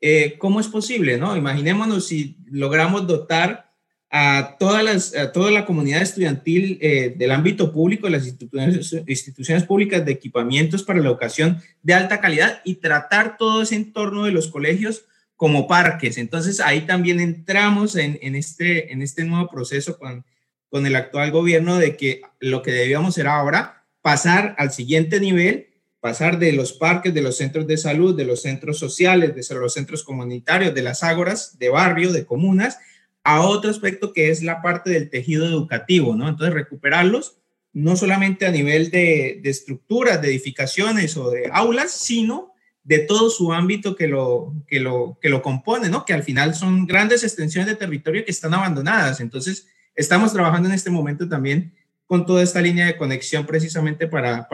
eh, 0.01 0.37
¿cómo 0.39 0.61
es 0.61 0.69
posible? 0.69 1.17
No? 1.17 1.37
Imaginémonos 1.37 2.09
si 2.09 2.37
logramos 2.51 3.07
dotar 3.07 3.73
a, 4.11 4.57
toda 4.59 4.83
la 4.83 5.65
comunidad 5.65 6.03
estudiantil 6.03 6.79
eh, 6.83 7.15
del 7.17 7.31
ámbito 7.31 7.73
público, 7.73 8.11
las 8.11 8.27
instituciones, 8.27 9.65
públicas 9.65 10.05
de 10.05 10.13
equipamientos 10.13 10.83
para 10.83 11.01
la 11.01 11.09
educación 11.09 11.63
de 11.83 11.95
alta 11.95 12.21
calidad 12.21 12.61
y 12.65 12.75
tratar 12.75 13.39
todo 13.39 13.63
ese 13.63 13.77
entorno 13.77 14.25
de 14.25 14.33
los 14.33 14.49
colegios 14.49 15.07
como 15.35 15.67
parques. 15.67 16.19
Entonces 16.19 16.61
ahí 16.61 16.83
también 16.83 17.21
entramos 17.21 17.97
en, 17.97 18.19
este, 18.35 18.93
este 19.03 19.25
nuevo 19.25 19.49
proceso 19.49 19.99
con, 19.99 20.27
con 20.69 20.87
el 20.87 20.95
actual 20.95 21.31
gobierno 21.31 21.79
de 21.79 21.97
que 21.97 22.21
lo 22.39 22.63
que 22.63 22.73
debíamos 22.73 23.17
era 23.17 23.37
ahora 23.37 23.82
pasar 24.03 24.55
al 24.59 24.73
siguiente 24.73 25.21
nivel, 25.21 25.69
pasar 26.01 26.39
de 26.39 26.53
los 26.53 26.73
parques, 26.73 27.15
de 27.15 27.23
los 27.23 27.37
centros 27.37 27.67
de 27.67 27.77
salud, 27.77 28.17
de 28.17 28.25
los 28.25 28.43
centros 28.43 28.79
sociales, 28.79 29.35
de 29.35 29.55
los 29.55 29.73
centros 29.73 30.03
comunitarios, 30.03 30.75
de 30.75 30.83
las 30.83 31.05
ágoras, 31.05 31.59
de 31.59 31.69
barrio, 31.69 32.13
de 32.13 32.27
comunas, 32.27 32.79
a 33.25 33.43
otro 33.43 33.71
aspecto 33.71 34.13
que 34.13 34.31
es 34.31 34.43
la 34.43 34.61
parte 34.61 34.91
del 34.91 35.09
tejido 35.09 35.47
educativo, 35.47 36.17
¿no? 36.17 36.29
Entonces, 36.29 36.55
recuperarlos 36.55 37.37
no 37.73 37.97
solamente 37.97 38.47
a 38.47 38.51
nivel 38.51 38.91
de, 38.91 39.41
estructuras, 39.45 40.21
de 40.21 40.29
edificaciones 40.29 41.17
o 41.17 41.31
de 41.31 41.49
aulas, 41.53 41.93
sino 41.93 42.53
de 42.85 42.99
todo 42.99 43.31
su 43.31 43.53
ámbito 43.53 43.95
que 43.95 44.09
lo, 44.09 44.53
que, 44.67 44.81
lo, 44.81 45.19
que 45.23 45.29
lo 45.29 45.41
compone, 45.41 45.89
¿no? 45.89 46.05
Que 46.05 46.13
al 46.13 46.25
final 46.25 46.55
son 46.55 46.85
grandes 46.87 47.23
extensiones 47.23 47.69
de 47.69 47.77
territorio 47.77 48.25
que 48.25 48.33
están 48.33 48.53
abandonadas. 48.53 49.21
Entonces, 49.21 49.69
estamos 49.95 50.33
trabajando 50.33 50.69
en 50.69 50.75
este 50.75 50.91
momento 50.91 51.29
también 51.29 51.73
con 52.13 52.27
toda 52.27 52.43
esta 52.43 52.61
línea 52.61 52.85
de 52.85 52.99
conexión 52.99 53.47
precisamente 53.47 54.07
para, 54.07 54.47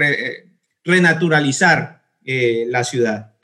eh, 0.00 0.48
renaturalizar 0.82 2.00
eh, 2.24 2.64
la 2.68 2.84
ciudad. 2.84 3.34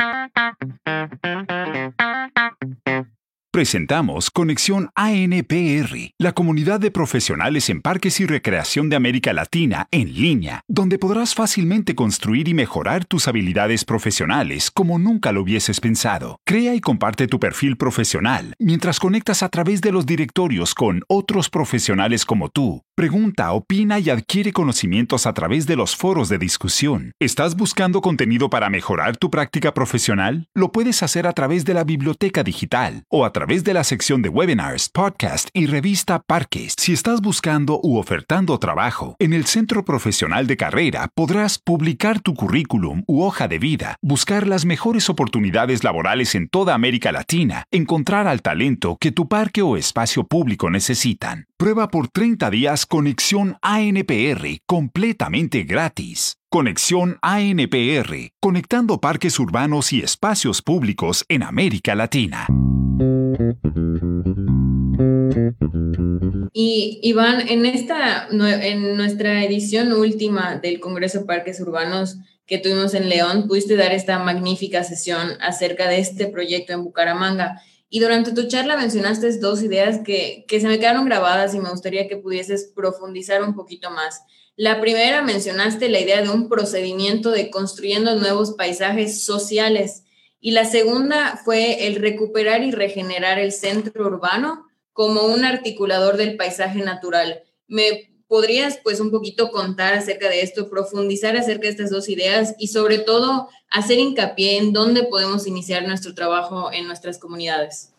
Presentamos 3.50 4.30
Conexión 4.30 4.88
ANPR, 4.94 6.14
la 6.16 6.32
comunidad 6.32 6.80
de 6.80 6.90
profesionales 6.90 7.68
en 7.68 7.82
parques 7.82 8.20
y 8.20 8.26
recreación 8.26 8.88
de 8.88 8.96
América 8.96 9.34
Latina 9.34 9.86
en 9.90 10.14
línea, 10.14 10.62
donde 10.66 10.98
podrás 10.98 11.34
fácilmente 11.34 11.94
construir 11.94 12.48
y 12.48 12.54
mejorar 12.54 13.04
tus 13.04 13.28
habilidades 13.28 13.84
profesionales 13.84 14.70
como 14.70 14.98
nunca 14.98 15.30
lo 15.30 15.42
hubieses 15.42 15.80
pensado. 15.80 16.38
Crea 16.46 16.74
y 16.74 16.80
comparte 16.80 17.26
tu 17.26 17.38
perfil 17.38 17.76
profesional 17.76 18.54
mientras 18.58 18.98
conectas 18.98 19.42
a 19.42 19.50
través 19.50 19.82
de 19.82 19.92
los 19.92 20.06
directorios 20.06 20.74
con 20.74 21.02
otros 21.06 21.50
profesionales 21.50 22.24
como 22.24 22.48
tú. 22.48 22.82
Pregunta, 22.98 23.52
opina 23.52 24.00
y 24.00 24.10
adquiere 24.10 24.52
conocimientos 24.52 25.28
a 25.28 25.32
través 25.32 25.68
de 25.68 25.76
los 25.76 25.94
foros 25.94 26.28
de 26.28 26.36
discusión. 26.36 27.12
¿Estás 27.20 27.54
buscando 27.54 28.00
contenido 28.00 28.50
para 28.50 28.70
mejorar 28.70 29.16
tu 29.16 29.30
práctica 29.30 29.72
profesional? 29.72 30.48
Lo 30.52 30.72
puedes 30.72 31.04
hacer 31.04 31.28
a 31.28 31.32
través 31.32 31.64
de 31.64 31.74
la 31.74 31.84
biblioteca 31.84 32.42
digital 32.42 33.04
o 33.08 33.24
a 33.24 33.32
través 33.32 33.62
de 33.62 33.72
la 33.72 33.84
sección 33.84 34.20
de 34.20 34.30
webinars, 34.30 34.88
podcast 34.88 35.48
y 35.52 35.66
revista 35.66 36.24
Parques. 36.26 36.74
Si 36.76 36.92
estás 36.92 37.20
buscando 37.20 37.78
u 37.80 37.98
ofertando 37.98 38.58
trabajo, 38.58 39.14
en 39.20 39.32
el 39.32 39.44
Centro 39.44 39.84
Profesional 39.84 40.48
de 40.48 40.56
Carrera 40.56 41.08
podrás 41.14 41.60
publicar 41.60 42.18
tu 42.18 42.34
currículum 42.34 43.04
u 43.06 43.22
hoja 43.22 43.46
de 43.46 43.60
vida, 43.60 43.94
buscar 44.02 44.48
las 44.48 44.64
mejores 44.64 45.08
oportunidades 45.08 45.84
laborales 45.84 46.34
en 46.34 46.48
toda 46.48 46.74
América 46.74 47.12
Latina, 47.12 47.62
encontrar 47.70 48.26
al 48.26 48.42
talento 48.42 48.96
que 49.00 49.12
tu 49.12 49.28
parque 49.28 49.62
o 49.62 49.76
espacio 49.76 50.26
público 50.26 50.68
necesitan. 50.68 51.47
Prueba 51.58 51.90
por 51.90 52.06
30 52.06 52.50
días 52.50 52.86
Conexión 52.86 53.58
ANPR 53.62 54.60
completamente 54.64 55.64
gratis. 55.64 56.36
Conexión 56.48 57.18
ANPR, 57.20 58.30
conectando 58.40 59.00
parques 59.00 59.40
urbanos 59.40 59.92
y 59.92 59.98
espacios 59.98 60.62
públicos 60.62 61.24
en 61.28 61.42
América 61.42 61.96
Latina. 61.96 62.46
Y 66.52 67.00
Iván, 67.02 67.48
en 67.48 67.66
esta, 67.66 68.28
en 68.30 68.96
nuestra 68.96 69.42
edición 69.42 69.92
última 69.92 70.58
del 70.58 70.78
Congreso 70.78 71.26
Parques 71.26 71.60
Urbanos 71.60 72.18
que 72.46 72.58
tuvimos 72.58 72.94
en 72.94 73.08
León, 73.08 73.48
pudiste 73.48 73.74
dar 73.74 73.90
esta 73.90 74.20
magnífica 74.20 74.84
sesión 74.84 75.32
acerca 75.40 75.88
de 75.88 75.98
este 75.98 76.28
proyecto 76.28 76.72
en 76.72 76.84
Bucaramanga. 76.84 77.60
Y 77.90 78.00
durante 78.00 78.32
tu 78.32 78.48
charla 78.48 78.76
mencionaste 78.76 79.38
dos 79.38 79.62
ideas 79.62 80.00
que, 80.04 80.44
que 80.46 80.60
se 80.60 80.68
me 80.68 80.78
quedaron 80.78 81.06
grabadas 81.06 81.54
y 81.54 81.60
me 81.60 81.70
gustaría 81.70 82.08
que 82.08 82.16
pudieses 82.16 82.70
profundizar 82.74 83.42
un 83.42 83.54
poquito 83.54 83.90
más. 83.90 84.22
La 84.56 84.80
primera 84.80 85.22
mencionaste 85.22 85.88
la 85.88 86.00
idea 86.00 86.20
de 86.20 86.30
un 86.30 86.48
procedimiento 86.48 87.30
de 87.30 87.48
construyendo 87.48 88.16
nuevos 88.16 88.54
paisajes 88.54 89.24
sociales 89.24 90.02
y 90.40 90.50
la 90.50 90.64
segunda 90.64 91.40
fue 91.44 91.86
el 91.86 91.96
recuperar 91.96 92.62
y 92.62 92.70
regenerar 92.70 93.38
el 93.38 93.52
centro 93.52 94.06
urbano 94.06 94.66
como 94.92 95.22
un 95.22 95.44
articulador 95.44 96.16
del 96.16 96.36
paisaje 96.36 96.80
natural. 96.80 97.42
¿Me 97.66 98.10
podrías 98.28 98.78
pues 98.84 99.00
un 99.00 99.10
poquito 99.10 99.50
contar 99.50 99.94
acerca 99.94 100.28
de 100.28 100.42
esto, 100.42 100.68
profundizar 100.68 101.36
acerca 101.36 101.62
de 101.62 101.70
estas 101.70 101.90
dos 101.90 102.08
ideas 102.08 102.54
y 102.58 102.68
sobre 102.68 102.98
todo 102.98 103.48
hacer 103.70 103.98
hincapié 103.98 104.58
en 104.58 104.72
dónde 104.72 105.04
podemos 105.04 105.46
iniciar 105.46 105.86
nuestro 105.88 106.14
trabajo 106.14 106.70
en 106.72 106.86
nuestras 106.86 107.18
comunidades? 107.18 107.92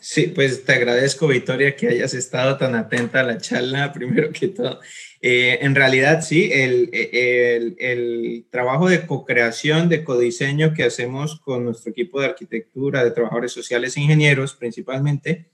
Sí, 0.00 0.28
pues 0.28 0.64
te 0.64 0.72
agradezco, 0.72 1.26
Victoria, 1.26 1.74
que 1.74 1.88
hayas 1.88 2.14
estado 2.14 2.56
tan 2.56 2.74
atenta 2.74 3.20
a 3.20 3.24
la 3.24 3.38
charla, 3.38 3.92
primero 3.94 4.30
que 4.32 4.48
todo. 4.48 4.80
Eh, 5.20 5.58
en 5.62 5.74
realidad, 5.74 6.22
sí, 6.22 6.50
el, 6.52 8.46
trabajo 8.50 8.88
de 8.88 9.06
co-creación, 9.06 9.88
de 9.88 10.04
codiseño 10.04 10.74
que 10.74 10.84
hacemos 10.84 11.40
con 11.40 11.64
nuestro 11.64 11.90
equipo 11.90 12.20
de 12.20 12.26
arquitectura, 12.26 13.02
de 13.02 13.10
trabajadores 13.10 13.52
sociales 13.52 13.96
e 13.96 14.00
ingenieros 14.02 14.54
principalmente, 14.54 15.46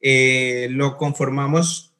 eh, 0.00 0.66
lo 0.70 0.96
conformamos 0.96 1.91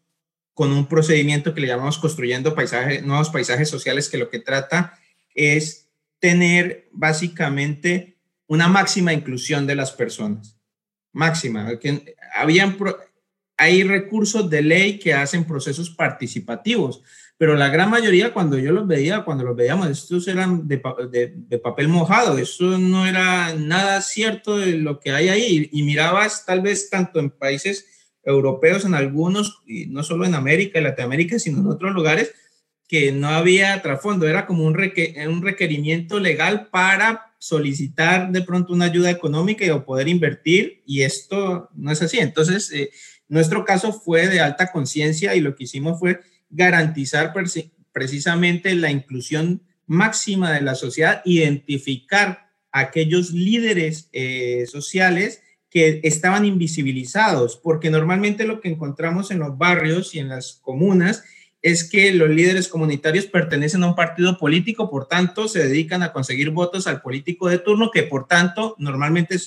con 0.54 0.72
un 0.72 0.86
procedimiento 0.86 1.54
que 1.54 1.60
le 1.60 1.66
llamamos 1.66 1.98
construyendo 1.98 2.54
paisajes, 2.54 3.04
nuevos 3.04 3.30
paisajes 3.30 3.68
sociales, 3.68 4.08
que 4.08 4.18
lo 4.18 4.28
que 4.28 4.38
trata 4.38 4.98
es 5.34 5.88
tener 6.18 6.88
básicamente 6.92 8.18
una 8.46 8.68
máxima 8.68 9.12
inclusión 9.12 9.66
de 9.66 9.74
las 9.74 9.92
personas. 9.92 10.58
Máxima. 11.12 11.78
Que 11.78 12.14
habían 12.34 12.76
hay 13.56 13.84
recursos 13.84 14.50
de 14.50 14.62
ley 14.62 14.98
que 14.98 15.14
hacen 15.14 15.44
procesos 15.44 15.90
participativos, 15.90 17.02
pero 17.36 17.54
la 17.54 17.68
gran 17.68 17.90
mayoría 17.90 18.32
cuando 18.32 18.58
yo 18.58 18.72
los 18.72 18.86
veía, 18.86 19.24
cuando 19.24 19.44
los 19.44 19.56
veíamos, 19.56 19.88
estos 19.88 20.26
eran 20.28 20.66
de, 20.66 20.78
papel 21.62 21.88
mojado, 21.88 22.38
eso 22.38 22.78
no 22.78 23.06
era 23.06 23.54
nada 23.54 24.00
cierto 24.00 24.58
de 24.58 24.72
lo 24.72 25.00
que 25.00 25.12
hay 25.12 25.28
ahí 25.28 25.68
y, 25.70 25.82
mirabas 25.82 26.44
tal 26.44 26.60
vez 26.60 26.90
tanto 26.90 27.20
en 27.20 27.30
países 27.30 27.86
europeos, 28.24 28.84
en 28.84 28.94
algunos, 28.94 29.62
y 29.66 29.86
no 29.86 30.02
solo 30.02 30.24
en 30.24 30.34
América 30.34 30.78
y 30.78 30.82
Latinoamérica, 30.82 31.38
sino 31.38 31.60
en 31.60 31.66
otros 31.66 31.92
lugares, 31.92 32.32
que 32.88 33.10
no 33.10 33.28
había 33.28 33.80
trasfondo, 33.80 34.28
era 34.28 34.46
como 34.46 34.64
un, 34.64 34.76
un 34.76 35.42
requerimiento 35.42 36.20
legal 36.20 36.68
para 36.70 37.34
solicitar 37.38 38.30
de 38.30 38.42
pronto 38.42 38.72
una 38.72 38.84
ayuda 38.84 39.10
económica 39.10 39.64
y 39.64 39.70
o 39.70 39.84
poder 39.84 40.08
invertir, 40.08 40.82
y 40.86 41.02
esto 41.02 41.70
no 41.74 41.90
es 41.90 42.02
así. 42.02 42.18
Entonces, 42.18 42.70
eh, 42.72 42.90
nuestro 43.28 43.64
caso 43.64 43.92
fue 43.92 44.28
de 44.28 44.40
alta 44.40 44.70
conciencia 44.70 45.34
y 45.34 45.40
lo 45.40 45.56
que 45.56 45.64
hicimos 45.64 45.98
fue 45.98 46.20
garantizar 46.50 47.32
precisamente 47.92 48.74
la 48.74 48.90
inclusión 48.90 49.62
máxima 49.86 50.52
de 50.52 50.60
la 50.60 50.74
sociedad, 50.74 51.22
identificar 51.24 52.50
aquellos 52.70 53.32
líderes 53.32 54.08
eh, 54.12 54.66
sociales 54.66 55.42
que 55.72 56.00
estaban 56.02 56.44
invisibilizados, 56.44 57.56
porque 57.56 57.88
normalmente 57.88 58.44
lo 58.44 58.60
que 58.60 58.68
encontramos 58.68 59.30
en 59.30 59.38
los 59.38 59.56
barrios 59.56 60.14
y 60.14 60.18
en 60.18 60.28
las 60.28 60.60
comunas 60.60 61.24
es 61.62 61.88
que 61.88 62.12
los 62.12 62.28
líderes 62.28 62.68
comunitarios 62.68 63.24
pertenecen 63.24 63.82
a 63.82 63.86
un 63.86 63.94
partido 63.94 64.36
político, 64.36 64.90
por 64.90 65.06
tanto, 65.06 65.48
se 65.48 65.66
dedican 65.66 66.02
a 66.02 66.12
conseguir 66.12 66.50
votos 66.50 66.86
al 66.86 67.00
político 67.00 67.48
de 67.48 67.58
turno, 67.58 67.90
que 67.90 68.02
por 68.02 68.26
tanto 68.26 68.76
normalmente 68.78 69.38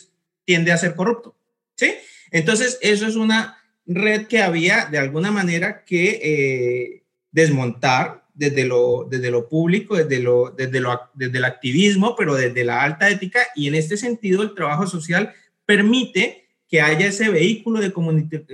tiende 0.45 0.71
a 0.71 0.77
ser 0.77 0.95
corrupto. 0.95 1.35
¿Sí? 1.75 1.93
Entonces, 2.31 2.79
eso 2.81 3.05
es 3.05 3.15
una 3.15 3.57
red 3.85 4.25
que 4.25 4.41
había 4.41 4.85
de 4.85 4.97
alguna 4.97 5.29
manera 5.29 5.83
que 5.85 6.19
eh, 6.23 7.03
desmontar 7.31 8.25
desde 8.33 8.65
lo, 8.65 9.05
desde 9.07 9.29
lo 9.29 9.47
público, 9.47 9.95
desde, 9.95 10.19
lo, 10.19 10.49
desde, 10.49 10.79
lo, 10.79 10.99
desde 11.13 11.37
el 11.37 11.45
activismo, 11.45 12.15
pero 12.15 12.33
desde 12.33 12.63
la 12.63 12.81
alta 12.81 13.09
ética. 13.09 13.41
Y 13.55 13.67
en 13.67 13.75
este 13.75 13.97
sentido, 13.97 14.41
el 14.41 14.55
trabajo 14.55 14.87
social 14.87 15.33
permite 15.65 16.47
que 16.67 16.81
haya 16.81 17.07
ese 17.07 17.29
vehículo 17.29 17.79
de 17.79 17.93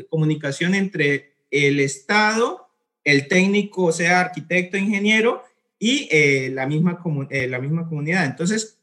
comunicación 0.10 0.75
entre 0.75 1.34
el 1.50 1.80
Estado, 1.80 2.68
el 3.03 3.27
técnico, 3.27 3.91
sea 3.91 4.20
arquitecto, 4.22 4.77
ingeniero, 4.77 5.44
y 5.80 6.08
eh, 6.12 6.51
la, 6.53 6.68
misma 6.68 7.01
eh, 7.32 7.48
la 7.48 7.60
misma 7.60 7.88
comunidad. 7.88 8.25
Entonces, 8.25 8.77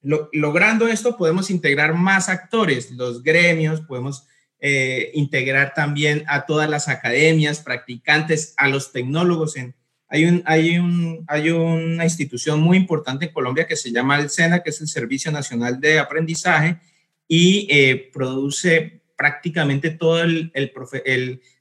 logrando 0.00 0.86
esto, 0.86 1.16
podemos 1.16 1.50
integrar 1.50 1.94
más 1.94 2.28
actores, 2.28 2.90
los 2.92 3.22
gremios, 3.22 3.80
podemos 3.80 4.26
eh, 4.60 5.10
integrar 5.14 5.74
también 5.74 6.24
a 6.28 6.46
todas 6.46 6.70
las 6.70 6.88
academias, 6.88 7.60
practicantes, 7.60 8.54
a 8.56 8.68
los 8.68 8.92
tecnólogos. 8.92 9.56
En, 9.56 9.74
hay, 10.08 10.26
un, 10.26 10.42
hay, 10.46 10.78
un, 10.78 11.24
hay 11.26 11.50
una 11.50 12.04
institución 12.04 12.60
muy 12.60 12.76
importante 12.76 13.26
en 13.26 13.32
Colombia 13.32 13.66
que 13.66 13.76
se 13.76 13.90
llama 13.90 14.20
el 14.20 14.30
SENA, 14.30 14.62
que 14.62 14.70
es 14.70 14.80
el 14.80 14.88
Servicio 14.88 15.32
Nacional 15.32 15.80
de 15.80 15.98
Aprendizaje, 15.98 16.78
y 17.28 17.66
eh, 17.70 18.10
produce 18.12 19.02
prácticamente 19.16 19.90
todo 19.90 20.22
el, 20.22 20.52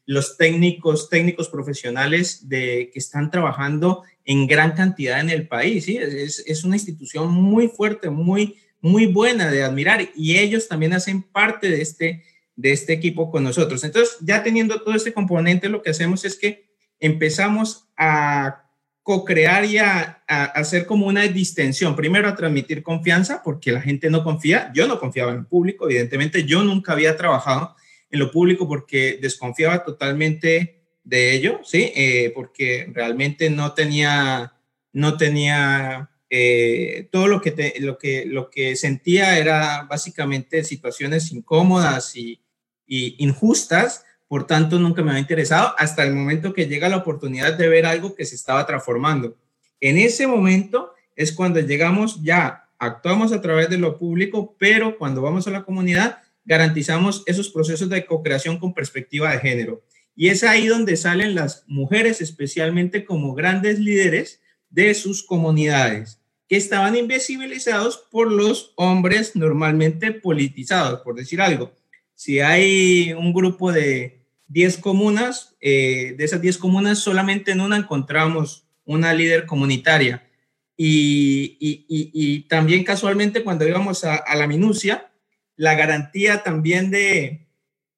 los 0.05 0.37
técnicos, 0.37 1.09
técnicos 1.09 1.49
profesionales 1.49 2.45
que 2.49 2.91
están 2.95 3.31
trabajando 3.31 4.03
en 4.25 4.47
gran 4.47 4.71
cantidad 4.71 5.19
en 5.19 5.29
el 5.29 5.47
país. 5.47 5.85
¿sí? 5.85 5.97
Es, 5.97 6.43
es, 6.45 6.63
una 6.63 6.75
institución 6.75 7.31
muy 7.31 7.67
fuerte, 7.67 8.09
muy, 8.09 8.57
muy 8.81 9.05
buena 9.05 9.51
de 9.51 9.63
admirar 9.63 10.09
y 10.15 10.37
ellos 10.37 10.67
también 10.67 10.93
hacen 10.93 11.21
parte 11.21 11.69
de 11.69 11.81
este, 11.81 12.23
de 12.55 12.71
este 12.71 12.93
equipo 12.93 13.31
con 13.31 13.43
nosotros. 13.43 13.83
Entonces, 13.83 14.17
ya 14.21 14.43
teniendo 14.43 14.81
todo 14.81 14.95
este 14.95 15.13
componente, 15.13 15.69
lo 15.69 15.81
que 15.81 15.91
hacemos 15.91 16.25
es 16.25 16.37
que 16.37 16.65
empezamos 16.99 17.89
a 17.97 18.62
co-crear 19.03 19.65
y 19.65 19.77
a, 19.77 20.23
hacer 20.27 20.85
como 20.85 21.05
una 21.05 21.23
distensión. 21.27 21.95
Primero, 21.95 22.27
a 22.27 22.35
transmitir 22.35 22.81
confianza, 22.81 23.41
porque 23.43 23.71
la 23.71 23.81
gente 23.81 24.09
no 24.09 24.23
confía. 24.23 24.71
Yo 24.73 24.87
no 24.87 24.99
confiaba 24.99 25.31
en 25.31 25.39
el 25.39 25.45
público, 25.45 25.85
evidentemente. 25.85 26.45
Yo 26.45 26.63
nunca 26.63 26.93
había 26.93 27.15
trabajado 27.15 27.75
en 28.09 28.19
lo 28.19 28.31
público 28.31 28.67
porque 28.67 29.19
desconfiaba 29.21 29.83
totalmente 29.83 30.83
de 31.03 31.33
ello, 31.33 31.59
¿sí? 31.63 31.91
Eh, 31.95 32.31
porque 32.33 32.89
realmente 32.93 33.49
no 33.49 33.73
tenía, 33.73 34.53
no 34.93 35.17
tenía 35.17 36.09
eh, 36.29 37.09
todo 37.11 37.27
lo 37.27 37.41
que, 37.41 37.75
lo, 37.79 37.97
que, 37.99 38.25
lo 38.25 38.49
que 38.49 38.75
sentía 38.75 39.37
era 39.37 39.83
básicamente 39.83 40.63
situaciones 40.63 41.31
incómodas 41.31 42.15
y, 42.15 42.39
injustas, 42.87 44.03
por 44.27 44.47
tanto 44.47 44.79
nunca 44.79 45.01
me 45.01 45.11
había 45.11 45.21
interesado 45.21 45.73
hasta 45.77 46.03
el 46.03 46.13
momento 46.13 46.53
que 46.53 46.67
llega 46.67 46.89
la 46.89 46.97
oportunidad 46.97 47.53
de 47.53 47.67
ver 47.67 47.85
algo 47.85 48.15
que 48.15 48.25
se 48.25 48.35
estaba 48.35 48.65
transformando. 48.65 49.37
En 49.79 49.97
ese 49.97 50.27
momento 50.27 50.93
es 51.15 51.31
cuando 51.31 51.59
llegamos 51.59 52.21
ya, 52.23 52.69
actuamos 52.79 53.31
a 53.31 53.41
través 53.41 53.69
de 53.69 53.77
lo 53.77 53.97
público, 53.97 54.55
pero 54.57 54.97
cuando 54.97 55.21
vamos 55.21 55.47
a 55.47 55.51
la 55.51 55.63
comunidad 55.63 56.19
garantizamos 56.45 57.23
esos 57.25 57.49
procesos 57.49 57.89
de 57.89 58.05
co-creación 58.05 58.59
con 58.59 58.73
perspectiva 58.73 59.31
de 59.31 59.39
género. 59.39 59.83
Y 60.15 60.27
es 60.27 60.43
ahí 60.43 60.67
donde 60.67 60.97
salen 60.97 61.35
las 61.35 61.63
mujeres 61.67 62.21
especialmente 62.21 63.05
como 63.05 63.33
grandes 63.33 63.79
líderes 63.79 64.41
de 64.69 64.93
sus 64.93 65.23
comunidades 65.23 66.19
que 66.47 66.57
estaban 66.57 66.95
invisibilizados 66.95 67.97
por 68.11 68.31
los 68.31 68.73
hombres 68.75 69.35
normalmente 69.35 70.11
politizados, 70.11 71.01
por 71.01 71.15
decir 71.15 71.41
algo. 71.41 71.73
Si 72.15 72.39
hay 72.39 73.13
un 73.13 73.33
grupo 73.33 73.71
de 73.71 74.23
10 74.47 74.77
comunas, 74.77 75.55
eh, 75.59 76.15
de 76.17 76.23
esas 76.23 76.41
10 76.41 76.57
comunas 76.57 76.99
solamente 76.99 77.51
en 77.51 77.61
una 77.61 77.77
encontramos 77.77 78.67
una 78.85 79.13
líder 79.13 79.45
comunitaria. 79.45 80.27
Y, 80.75 81.57
y, 81.59 81.85
y, 81.87 82.41
también 82.47 82.83
casualmente 82.83 83.43
cuando 83.43 83.67
íbamos 83.67 84.03
a, 84.03 84.23
la 84.35 84.47
minucia, 84.47 85.11
la 85.55 85.75
garantía 85.75 86.41
también 86.43 86.89
de, 86.89 87.47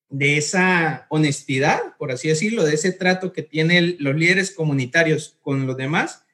de 0.09 0.37
esa 0.37 1.07
honestidad, 1.09 1.79
por 1.97 2.11
así 2.11 2.27
decirlo, 2.27 2.63
de 2.63 2.75
ese 2.75 2.91
trato 2.91 3.31
que 3.31 3.43
tienen 3.43 3.95
los 3.99 4.15
líderes 4.15 4.51
comunitarios 4.51 5.37
con 5.41 5.65
los 5.65 5.77
demás, 5.77 6.25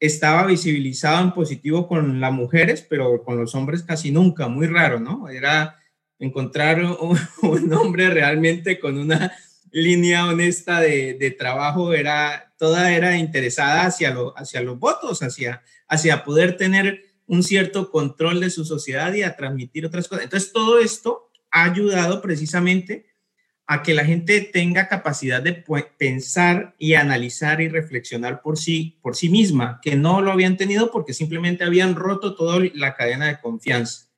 estaba 0.00 0.46
visibilizado 0.46 1.22
en 1.22 1.32
positivo 1.32 1.86
con 1.86 2.20
las 2.20 2.32
mujeres, 2.32 2.82
pero 2.82 3.22
con 3.22 3.36
los 3.36 3.54
hombres 3.54 3.84
casi 3.84 4.10
nunca, 4.10 4.48
muy 4.48 4.66
raro, 4.66 4.98
¿no? 4.98 5.28
Era 5.28 5.80
encontrar 6.18 6.82
un, 6.82 7.72
hombre 7.72 8.10
realmente 8.10 8.78
con 8.78 8.98
una 8.98 9.32
línea 9.70 10.26
honesta 10.26 10.80
de, 10.80 11.36
trabajo, 11.38 11.92
era, 11.92 12.54
toda 12.58 12.92
era 12.92 13.16
interesada 13.18 13.86
hacia, 13.86 14.12
lo, 14.12 14.36
hacia 14.38 14.62
los 14.62 14.78
votos, 14.78 15.22
hacia, 15.22 15.62
hacia 15.88 16.24
poder 16.24 16.56
tener 16.56 17.02
un 17.26 17.42
cierto 17.42 17.90
control 17.90 18.40
de 18.40 18.50
su 18.50 18.64
sociedad 18.64 19.12
y 19.14 19.22
a 19.22 19.36
transmitir 19.36 19.86
otras 19.86 20.08
cosas. 20.08 20.24
Entonces, 20.24 20.52
todo 20.52 20.78
esto 20.78 21.30
ha 21.50 21.64
ayudado 21.64 22.20
precisamente 22.20 23.06
a 23.66 23.82
que 23.82 23.94
la 23.94 24.04
gente 24.04 24.40
tenga 24.42 24.88
capacidad 24.88 25.42
de 25.42 25.64
pensar 25.98 26.74
y 26.78 26.94
analizar 26.94 27.62
y 27.62 27.68
reflexionar 27.68 28.42
por 28.42 28.58
sí, 28.58 28.98
por 29.00 29.16
sí 29.16 29.30
misma, 29.30 29.80
que 29.82 29.96
no 29.96 30.20
lo 30.20 30.32
habían 30.32 30.58
tenido 30.58 30.90
porque 30.90 31.14
simplemente 31.14 31.64
habían 31.64 31.94
roto 31.94 32.34
toda 32.34 32.62
la 32.74 32.94
cadena 32.94 33.26
de 33.26 33.40
confianza. 33.40 34.08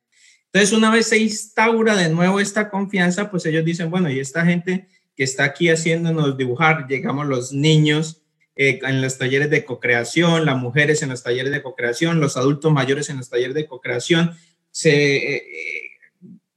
Entonces, 0.57 0.79
una 0.79 0.91
vez 0.91 1.09
se 1.09 1.19
instaura 1.19 1.95
de 1.95 2.09
nuevo 2.09 2.41
esta 2.41 2.71
confianza, 2.71 3.31
pues 3.31 3.45
ellos 3.45 3.63
dicen, 3.63 3.91
bueno, 3.91 4.11
y 4.11 4.21
esta 4.21 4.43
gente 4.47 4.89
que 5.15 5.23
está 5.23 5.45
aquí 5.45 5.69
haciéndonos 5.69 6.39
dibujar, 6.39 6.87
llegamos 6.89 7.27
los 7.27 7.53
niños 7.53 8.23
eh, 8.57 8.79
en 8.83 9.03
los 9.03 9.19
talleres 9.19 9.51
de 9.51 9.67
cocreación, 9.67 10.47
las 10.47 10.57
mujeres 10.57 11.03
en 11.03 11.11
los 11.11 11.23
talleres 11.23 11.53
de 11.53 11.61
cocreación, 11.61 12.21
los 12.21 12.39
adultos 12.39 12.73
mayores 12.73 13.11
en 13.11 13.19
los 13.19 13.29
talleres 13.29 13.55
de 13.55 13.67
cocreación, 13.67 14.35
se... 14.71 15.17
Eh, 15.17 15.37
eh, 15.37 15.83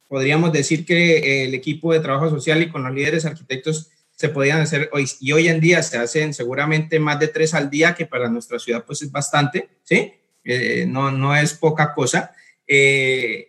podríamos 0.08 0.54
decir 0.54 0.86
que 0.86 1.44
el 1.44 1.54
equipo 1.54 1.92
de 1.92 2.00
trabajo 2.00 2.30
social 2.30 2.62
y 2.62 2.70
con 2.70 2.84
los 2.84 2.96
líderes 2.96 3.26
arquitectos 3.26 3.90
se 4.16 4.30
podían 4.30 4.62
hacer 4.62 4.90
hoy 4.94 5.10
y 5.20 5.34
hoy 5.34 5.50
en 5.50 5.60
día 5.60 5.84
se 5.84 5.98
hacen 5.98 6.34
seguramente 6.34 7.02
más 7.02 7.20
de 7.20 7.28
tres 7.28 7.54
al 7.54 7.70
día, 7.70 7.96
que 7.96 8.06
para 8.06 8.30
nuestra 8.30 8.60
ciudad 8.60 8.86
pues 8.88 9.02
es 9.02 9.12
bastante, 9.12 9.68
¿sí? 9.84 10.14
Eh, 10.46 10.86
no, 10.88 11.12
no 11.12 11.36
es 11.36 11.54
poca 11.54 11.94
cosa. 11.94 12.32
Eh, 12.66 13.49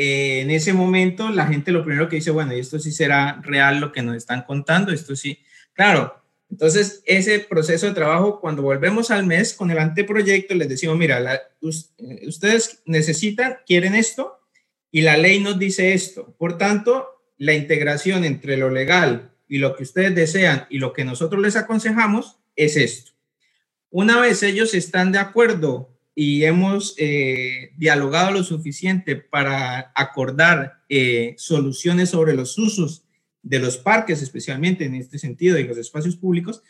eh, 0.00 0.42
en 0.42 0.52
ese 0.52 0.72
momento 0.72 1.28
la 1.28 1.48
gente 1.48 1.72
lo 1.72 1.84
primero 1.84 2.08
que 2.08 2.14
dice, 2.14 2.30
bueno, 2.30 2.52
esto 2.52 2.78
sí 2.78 2.92
será 2.92 3.40
real 3.42 3.80
lo 3.80 3.90
que 3.90 4.00
nos 4.00 4.14
están 4.16 4.42
contando, 4.42 4.92
esto 4.92 5.16
sí, 5.16 5.40
claro. 5.72 6.22
Entonces, 6.48 7.02
ese 7.04 7.40
proceso 7.40 7.86
de 7.86 7.94
trabajo, 7.94 8.40
cuando 8.40 8.62
volvemos 8.62 9.10
al 9.10 9.26
mes 9.26 9.52
con 9.52 9.72
el 9.72 9.78
anteproyecto, 9.78 10.54
les 10.54 10.68
decimos, 10.68 10.96
mira, 10.96 11.42
ustedes 11.60 12.80
necesitan, 12.86 13.56
quieren 13.66 13.96
esto, 13.96 14.38
y 14.92 15.00
la 15.00 15.16
ley 15.16 15.40
nos 15.40 15.58
dice 15.58 15.92
esto. 15.92 16.32
Por 16.38 16.56
tanto, 16.58 17.08
la 17.36 17.54
integración 17.54 18.24
entre 18.24 18.56
lo 18.56 18.70
legal 18.70 19.32
y 19.48 19.58
lo 19.58 19.74
que 19.74 19.82
ustedes 19.82 20.14
desean 20.14 20.68
y 20.70 20.78
lo 20.78 20.92
que 20.92 21.04
nosotros 21.04 21.42
les 21.42 21.56
aconsejamos 21.56 22.38
es 22.54 22.76
esto. 22.76 23.10
Una 23.90 24.20
vez 24.20 24.44
ellos 24.44 24.74
están 24.74 25.10
de 25.10 25.18
acuerdo 25.18 25.97
y 26.20 26.44
hemos 26.44 26.96
eh, 26.98 27.70
dialogado 27.76 28.32
lo 28.32 28.42
suficiente 28.42 29.14
para 29.14 29.92
acordar 29.94 30.82
eh, 30.88 31.36
soluciones 31.38 32.10
sobre 32.10 32.34
los 32.34 32.58
usos 32.58 33.04
de 33.40 33.60
los 33.60 33.76
parques, 33.76 34.20
especialmente 34.20 34.84
en 34.84 34.96
este 34.96 35.20
sentido, 35.20 35.56
y 35.60 35.62
los 35.62 35.78
espacios 35.78 36.16
públicos, 36.16 36.60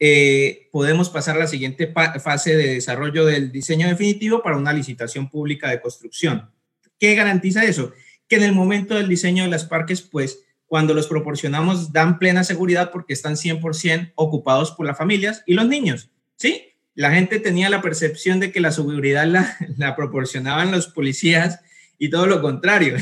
eh, 0.00 0.68
podemos 0.72 1.08
pasar 1.08 1.36
a 1.36 1.38
la 1.38 1.46
siguiente 1.46 1.86
fase 1.86 2.56
de 2.56 2.74
desarrollo 2.74 3.24
del 3.24 3.52
diseño 3.52 3.86
definitivo 3.86 4.42
para 4.42 4.56
una 4.56 4.72
licitación 4.72 5.30
pública 5.30 5.70
de 5.70 5.80
construcción. 5.80 6.50
¿Qué 6.98 7.14
garantiza 7.14 7.62
eso? 7.62 7.92
Que 8.26 8.34
en 8.34 8.42
el 8.42 8.54
momento 8.54 8.96
del 8.96 9.06
diseño 9.06 9.44
de 9.44 9.50
los 9.50 9.66
parques, 9.66 10.02
pues 10.02 10.42
cuando 10.66 10.94
los 10.94 11.06
proporcionamos 11.06 11.92
dan 11.92 12.18
plena 12.18 12.42
seguridad 12.42 12.90
porque 12.90 13.12
están 13.12 13.36
100% 13.36 14.14
ocupados 14.16 14.72
por 14.72 14.84
las 14.84 14.98
familias 14.98 15.44
y 15.46 15.54
los 15.54 15.68
niños. 15.68 16.10
¿Sí? 16.34 16.75
La 16.96 17.12
gente 17.12 17.38
tenía 17.38 17.68
la 17.68 17.82
percepción 17.82 18.40
de 18.40 18.50
que 18.50 18.60
la 18.60 18.72
seguridad 18.72 19.26
la, 19.26 19.94
proporcionaban 19.96 20.72
los 20.72 20.88
policías 20.88 21.60
y 21.98 22.10
todo 22.10 22.26
lo 22.26 22.42
contrario. 22.42 22.96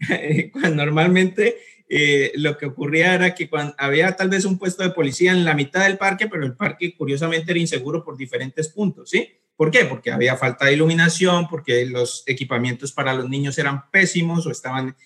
normalmente 0.74 1.58
eh, 1.88 2.32
lo 2.36 2.58
que 2.58 2.66
ocurría 2.66 3.14
era 3.14 3.34
que 3.34 3.48
cuando 3.48 3.74
había 3.78 4.16
tal 4.16 4.30
vez 4.30 4.44
un 4.44 4.58
puesto 4.58 4.82
de 4.82 4.90
policía 4.90 5.32
en 5.32 5.44
la 5.44 5.54
mitad 5.54 5.84
del 5.84 5.98
parque, 5.98 6.26
pero 6.26 6.44
el 6.44 6.56
parque 6.56 6.96
curiosamente 6.96 7.52
era 7.52 7.60
inseguro 7.60 8.02
por 8.02 8.16
diferentes 8.16 8.68
puntos, 8.68 9.10
¿sí? 9.10 9.28
¿Por 9.56 9.70
qué? 9.70 9.84
Porque 9.84 10.10
había 10.10 10.36
falta 10.36 10.66
de 10.66 10.74
iluminación, 10.74 11.48
porque 11.48 11.84
los 11.84 12.22
equipamientos 12.26 12.92
para 12.92 13.12
los 13.12 13.28
niños 13.28 13.58
eran 13.58 13.90
pésimos 13.90 14.46
o 14.46 14.50
estaban 14.50 14.96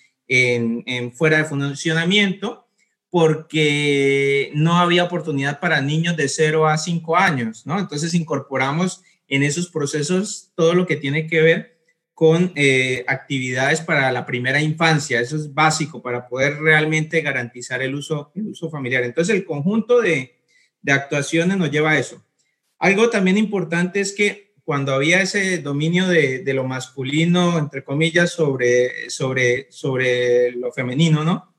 fuera 1.14 1.38
de 1.38 1.44
funcionamiento, 1.44 2.61
porque 3.12 4.50
no 4.54 4.78
había 4.78 5.04
oportunidad 5.04 5.60
para 5.60 5.82
niños 5.82 6.16
de 6.16 6.30
0 6.30 6.66
a 6.66 6.78
5 6.78 7.14
años, 7.14 7.66
¿no? 7.66 7.78
Entonces 7.78 8.14
incorporamos 8.14 9.02
en 9.28 9.42
esos 9.42 9.68
procesos 9.68 10.50
todo 10.54 10.72
lo 10.72 10.86
que 10.86 10.96
tiene 10.96 11.26
que 11.26 11.42
ver 11.42 11.78
con 12.14 12.52
eh, 12.54 13.04
actividades 13.06 13.82
para 13.82 14.10
la 14.12 14.24
primera 14.24 14.62
infancia. 14.62 15.20
Eso 15.20 15.36
es 15.36 15.52
básico 15.52 16.00
para 16.00 16.26
poder 16.26 16.56
realmente 16.60 17.20
garantizar 17.20 17.82
el 17.82 17.94
uso, 17.94 18.32
el 18.34 18.48
uso 18.48 18.70
familiar. 18.70 19.02
Entonces, 19.02 19.36
el 19.36 19.44
conjunto 19.44 20.00
de, 20.00 20.40
de 20.80 20.92
actuaciones 20.92 21.58
nos 21.58 21.70
lleva 21.70 21.90
a 21.90 21.98
eso. 21.98 22.24
Algo 22.78 23.10
también 23.10 23.36
importante 23.36 24.00
es 24.00 24.14
que 24.14 24.54
cuando 24.64 24.94
había 24.94 25.20
ese 25.20 25.58
dominio 25.58 26.08
de, 26.08 26.38
de, 26.38 26.54
lo 26.54 26.64
masculino, 26.64 27.58
entre 27.58 27.84
comillas, 27.84 28.30
sobre, 28.30 29.10
sobre, 29.10 29.70
sobre 29.70 30.52
lo 30.52 30.72
femenino, 30.72 31.24
¿no? 31.24 31.51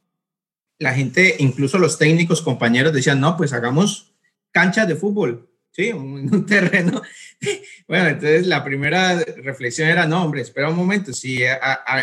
La 0.84 0.94
gente, 0.94 1.36
incluso 1.40 1.80
los 1.80 1.98
técnicos, 1.98 2.42
compañeros, 2.42 2.94
decían, 2.94 3.20
no, 3.20 3.36
pues 3.38 3.54
hagamos 3.54 4.14
canchas 4.52 4.88
de 4.88 4.96
fútbol, 4.96 5.50
¿sí? 5.72 5.92
Un, 5.92 6.30
un 6.34 6.46
terreno 6.46 7.02
bueno, 7.88 8.10
entonces 8.10 8.48
la 8.48 8.64
primera 8.64 9.20
reflexión 9.44 9.90
era, 9.90 10.06
no, 10.06 10.24
hombre, 10.24 10.42
espera 10.42 10.70
un 10.70 10.76
momento, 10.76 11.14
si 11.14 11.42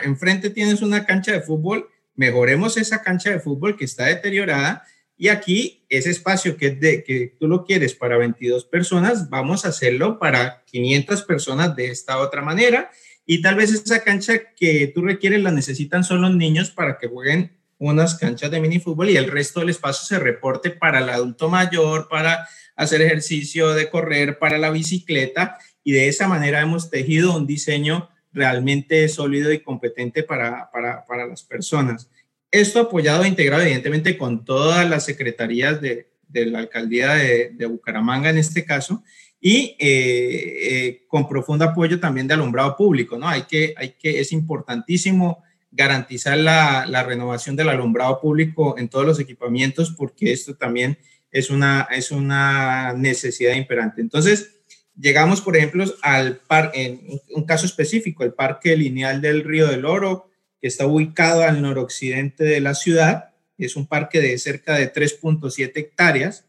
enfrente 0.03 0.51
tienes 0.51 0.83
una 0.83 1.05
cancha 1.05 1.33
de 1.33 1.43
fútbol, 1.43 1.89
mejoremos 2.15 2.77
esa 2.77 3.03
cancha 3.03 3.31
de 3.31 3.41
fútbol 3.41 3.77
que 3.77 3.85
está 3.85 4.07
deteriorada 4.07 4.85
y 5.17 5.29
aquí 5.29 5.85
ese 5.89 6.11
espacio 6.11 6.57
que, 6.57 6.79
que 6.79 7.37
tú 7.39 7.47
lo 7.47 7.65
quieres 7.65 7.95
para 7.95 8.17
22 8.17 8.65
personas, 8.65 9.29
vamos 9.29 9.65
a 9.65 9.69
hacerlo 9.69 10.19
para 10.19 10.65
500 10.67 11.23
personas 11.23 11.77
de 11.77 11.89
esta 11.89 12.19
otra 12.19 12.43
manera 12.43 12.91
y 13.27 13.43
tal 13.43 13.55
vez 13.55 13.73
esa 13.73 14.03
cancha 14.03 14.55
que 14.57 14.91
tú 14.95 15.03
requieres 15.03 15.43
la 15.43 15.51
necesitan 15.51 16.05
solo 16.05 16.31
niños 16.31 16.71
para 16.71 16.99
que 16.99 17.07
jueguen 17.07 17.60
unas 17.81 18.15
canchas 18.15 18.51
de 18.51 18.61
minifútbol 18.61 19.09
y 19.09 19.17
el 19.17 19.31
resto 19.31 19.61
del 19.61 19.71
espacio 19.71 20.07
se 20.07 20.23
reporte 20.23 20.71
para 20.71 20.99
el 20.99 21.09
adulto 21.09 21.49
mayor, 21.49 22.09
para 22.09 22.47
hacer 22.77 23.01
ejercicio 23.01 23.71
de 23.71 23.89
correr 23.89 24.39
para 24.39 24.59
la 24.59 24.71
bicicleta 24.71 25.59
y 25.83 25.93
de 25.93 26.09
esa 26.09 26.29
manera 26.29 26.61
hemos 26.61 26.91
tejido 26.91 27.35
un 27.35 27.47
diseño 27.47 28.11
realmente 28.33 29.09
sólido 29.09 29.51
y 29.51 29.61
competente 29.61 30.23
para, 30.23 30.71
para, 30.71 31.05
para 31.07 31.27
las 31.27 31.43
personas. 31.43 32.09
Esto 32.51 32.81
apoyado 32.81 33.25
e 33.25 33.29
integrado 33.29 33.63
evidentemente 33.63 34.19
con 34.19 34.45
todas 34.45 34.89
las 34.89 35.05
secretarías 35.07 35.81
de, 35.81 36.07
la 36.33 36.59
alcaldía 36.59 37.15
de, 37.15 37.51
de, 37.55 37.67
Bucaramanga 37.67 38.29
en 38.29 38.39
este 38.39 38.65
caso 38.65 39.03
y 39.41 39.75
eh, 39.79 40.57
eh, 40.71 41.05
con 41.09 41.27
profundo 41.27 41.65
apoyo 41.65 41.99
también 41.99 42.29
de 42.29 42.35
alumbrado 42.35 42.77
público, 42.77 43.17
¿no? 43.17 43.27
Hay 43.27 43.43
que, 43.45 43.73
hay 43.77 43.95
que, 43.99 44.21
es 44.21 44.33
importantísimo 44.33 45.43
garantizar 45.71 46.37
la, 46.37 47.03
renovación 47.05 47.57
del 47.57 47.69
alumbrado 47.69 48.21
público 48.21 48.77
en 48.79 48.89
todos 48.89 49.07
los 49.07 49.21
equipamientos 49.21 49.95
porque 49.97 50.33
esto 50.33 50.57
también 50.57 50.99
es 51.31 51.51
una, 51.51 51.87
es 51.91 52.11
una 52.11 52.93
necesidad 52.95 53.55
imperante. 53.55 54.01
Entonces, 54.01 54.61
llegamos, 54.99 55.41
por 55.41 55.57
ejemplo, 55.57 55.85
al 56.03 56.39
par, 56.39 56.73
en 56.75 57.01
un 57.35 57.45
caso 57.45 57.67
específico, 57.67 58.25
el 58.25 58.33
Parque 58.33 58.77
Lineal 58.77 59.21
del 59.21 59.45
Río 59.45 59.69
del 59.69 59.85
Oro, 59.85 60.29
que 60.61 60.69
está 60.69 60.87
ubicado 60.87 61.43
al 61.43 61.63
noroccidente 61.63 62.45
de 62.45 62.61
la 62.61 62.75
ciudad. 62.75 63.31
Es 63.57 63.77
un 63.77 63.87
parque 63.87 64.21
de 64.21 64.37
cerca 64.39 64.75
de 64.75 64.93
3.7 64.93 65.73
hectáreas. 65.77 66.47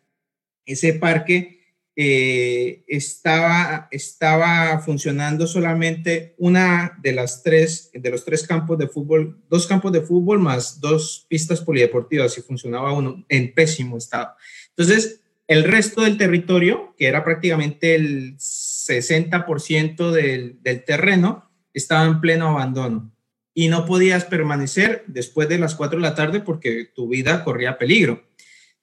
Ese 0.66 0.94
parque 0.94 1.61
eh, 1.96 2.84
estaba, 2.88 3.90
estaba 3.92 4.80
funcionando 4.80 5.46
solamente 5.46 6.36
una 6.38 6.98
de 7.02 7.12
las 7.12 7.44
tres, 7.44 7.90
de 7.94 8.10
los 8.10 8.24
tres 8.24 8.48
campos 8.48 8.78
de 8.78 8.88
fútbol, 8.88 9.38
dos 9.50 9.68
campos 9.68 9.92
de 9.92 10.02
fútbol 10.02 10.40
más 10.40 10.80
dos 10.80 11.26
pistas 11.28 11.60
polideportivas 11.62 12.38
y 12.38 12.42
funcionaba 12.42 12.94
uno 12.94 13.26
en 13.28 13.54
pésimo 13.54 13.98
estado. 13.98 14.32
Entonces, 14.70 15.22
el 15.48 15.66
resto 15.66 16.02
del 16.02 16.18
territorio, 16.18 16.96
que 16.98 17.08
era 17.08 17.26
prácticamente 17.26 17.96
el 17.96 18.38
60% 18.38 20.12
del, 20.12 20.62
del 20.62 20.86
terreno, 20.86 21.52
estaba 21.74 22.06
en 22.06 22.22
pleno 22.22 22.48
abandono 22.48 23.12
y 23.54 23.68
no 23.68 23.86
podías 23.86 24.26
permanecer 24.26 25.04
después 25.08 25.50
de 25.50 25.60
las 25.60 25.76
4 25.76 26.00
de 26.00 26.04
la 26.04 26.16
tarde 26.16 26.40
porque 26.40 26.90
tu 26.96 27.10
vida 27.10 27.44
corría 27.44 27.78
peligro. 27.78 28.24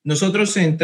Nosotros 0.08 0.56
eh, 0.56 0.78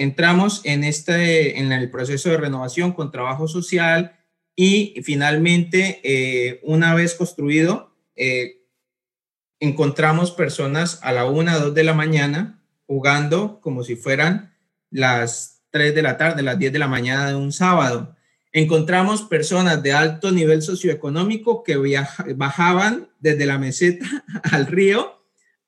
entramos 0.00 0.60
en, 0.64 0.84
este, 0.84 1.58
en 1.58 1.72
el 1.72 1.88
proceso 1.88 2.28
de 2.28 2.36
renovación 2.36 2.92
con 2.92 3.10
trabajo 3.10 3.48
social 3.48 4.18
y 4.54 5.00
finalmente, 5.02 6.02
eh, 6.04 6.60
una 6.62 6.94
vez 6.94 7.14
construido, 7.14 7.96
eh, 8.16 8.66
encontramos 9.60 10.30
personas 10.30 11.00
a 11.02 11.12
la 11.12 11.24
1, 11.24 11.58
2 11.58 11.74
de 11.74 11.84
la 11.84 11.94
mañana 11.94 12.62
jugando 12.86 13.62
como 13.62 13.82
si 13.82 13.96
fueran 13.96 14.54
las 14.90 15.62
3 15.70 15.94
de 15.94 16.02
la 16.02 16.18
tarde, 16.18 16.42
las 16.42 16.58
10 16.58 16.74
de 16.74 16.78
la 16.78 16.86
mañana 16.86 17.28
de 17.28 17.34
un 17.34 17.52
sábado. 17.52 18.14
Encontramos 18.52 19.22
personas 19.22 19.82
de 19.82 19.94
alto 19.94 20.32
nivel 20.32 20.60
socioeconómico 20.60 21.64
que 21.64 21.78
bajaban 22.36 23.08
desde 23.20 23.46
la 23.46 23.56
meseta 23.56 24.04
al 24.52 24.66
río 24.66 25.15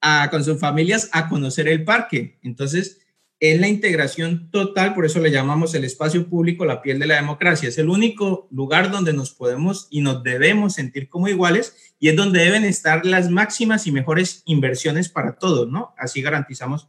a, 0.01 0.29
con 0.31 0.45
sus 0.45 0.59
familias 0.59 1.09
a 1.13 1.29
conocer 1.29 1.69
el 1.69 1.85
parque. 1.85 2.39
Entonces, 2.43 3.01
es 3.41 3.61
la 3.61 3.69
integración 3.69 4.51
total, 4.51 4.95
por 4.95 5.07
eso 5.07 5.21
le 5.21 5.31
llamamos 5.31 5.75
el 5.75 5.85
espacio 5.85 6.29
público 6.29 6.65
la 6.65 6.83
piel 6.83 6.99
de 6.99 7.07
la 7.07 7.17
democracia. 7.17 7.69
Es 7.69 7.79
el 7.79 7.89
único 7.89 8.49
lugar 8.51 8.91
donde 8.91 9.13
nos 9.13 9.31
podemos 9.31 9.87
y 9.91 10.01
nos 10.01 10.25
debemos 10.25 10.75
sentir 10.75 11.09
como 11.09 11.29
iguales 11.29 11.95
y 12.01 12.09
es 12.09 12.17
donde 12.17 12.41
deben 12.41 12.65
estar 12.65 13.07
las 13.07 13.31
máximas 13.31 13.87
y 13.87 13.93
mejores 13.93 14.43
inversiones 14.45 15.09
para 15.09 15.37
todos, 15.37 15.69
¿no? 15.69 15.95
Así 15.97 16.21
garantizamos 16.21 16.89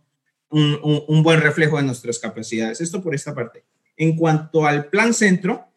un, 0.50 1.24
buen 1.24 1.42
reflejo 1.42 1.78
de 1.78 1.84
nuestras 1.84 2.18
capacidades. 2.18 2.82
Esto 2.82 3.04
por 3.04 3.14
esta 3.14 3.36
parte. 3.36 3.64
En 3.96 4.16
cuanto 4.16 4.66
al 4.66 4.88
plan 4.88 5.14
centro, 5.14 5.68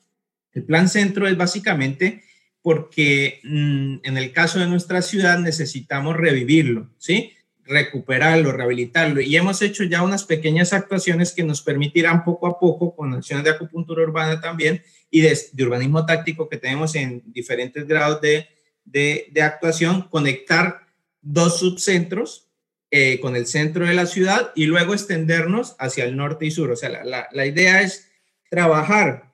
el 0.52 0.64
plan 0.64 0.88
centro 0.88 1.26
es 1.26 1.36
básicamente 1.36 2.22
porque 2.62 3.40
mm, 3.44 3.96
en 4.02 4.16
el 4.16 4.32
caso 4.32 4.58
de 4.58 4.66
nuestra 4.66 5.02
ciudad 5.02 5.38
necesitamos 5.38 6.16
revivirlo, 6.16 6.90
¿sí? 6.98 7.32
recuperarlo, 7.64 8.52
rehabilitarlo. 8.52 9.20
Y 9.20 9.36
hemos 9.36 9.62
hecho 9.62 9.84
ya 9.84 10.02
unas 10.02 10.24
pequeñas 10.24 10.72
actuaciones 10.72 11.32
que 11.32 11.44
nos 11.44 11.62
permitirán 11.62 12.24
poco 12.24 12.46
a 12.46 12.58
poco, 12.58 12.94
con 12.94 13.14
acciones 13.14 13.44
de 13.44 13.50
acupuntura 13.50 14.02
urbana 14.02 14.40
también 14.40 14.82
y 15.10 15.20
de, 15.20 15.36
urbanismo 15.60 16.04
táctico 16.06 16.48
que 16.48 16.56
tenemos 16.56 16.94
en 16.94 17.22
diferentes 17.26 17.86
grados 17.86 18.20
de, 18.20 18.48
de, 18.84 19.28
de 19.30 19.42
actuación, 19.42 20.02
conectar 20.02 20.86
dos 21.20 21.60
subcentros 21.60 22.48
eh, 22.90 23.20
con 23.20 23.36
el 23.36 23.46
centro 23.46 23.86
de 23.86 23.94
la 23.94 24.06
ciudad 24.06 24.52
y 24.54 24.66
luego 24.66 24.92
extendernos 24.92 25.76
hacia 25.78 26.04
el 26.04 26.16
norte 26.16 26.46
y 26.46 26.50
sur. 26.50 26.70
O 26.70 26.76
sea, 26.76 26.90
la, 27.04 27.28
la, 27.32 27.46
idea 27.46 27.80
es 27.80 28.10
trabajar 28.50 29.31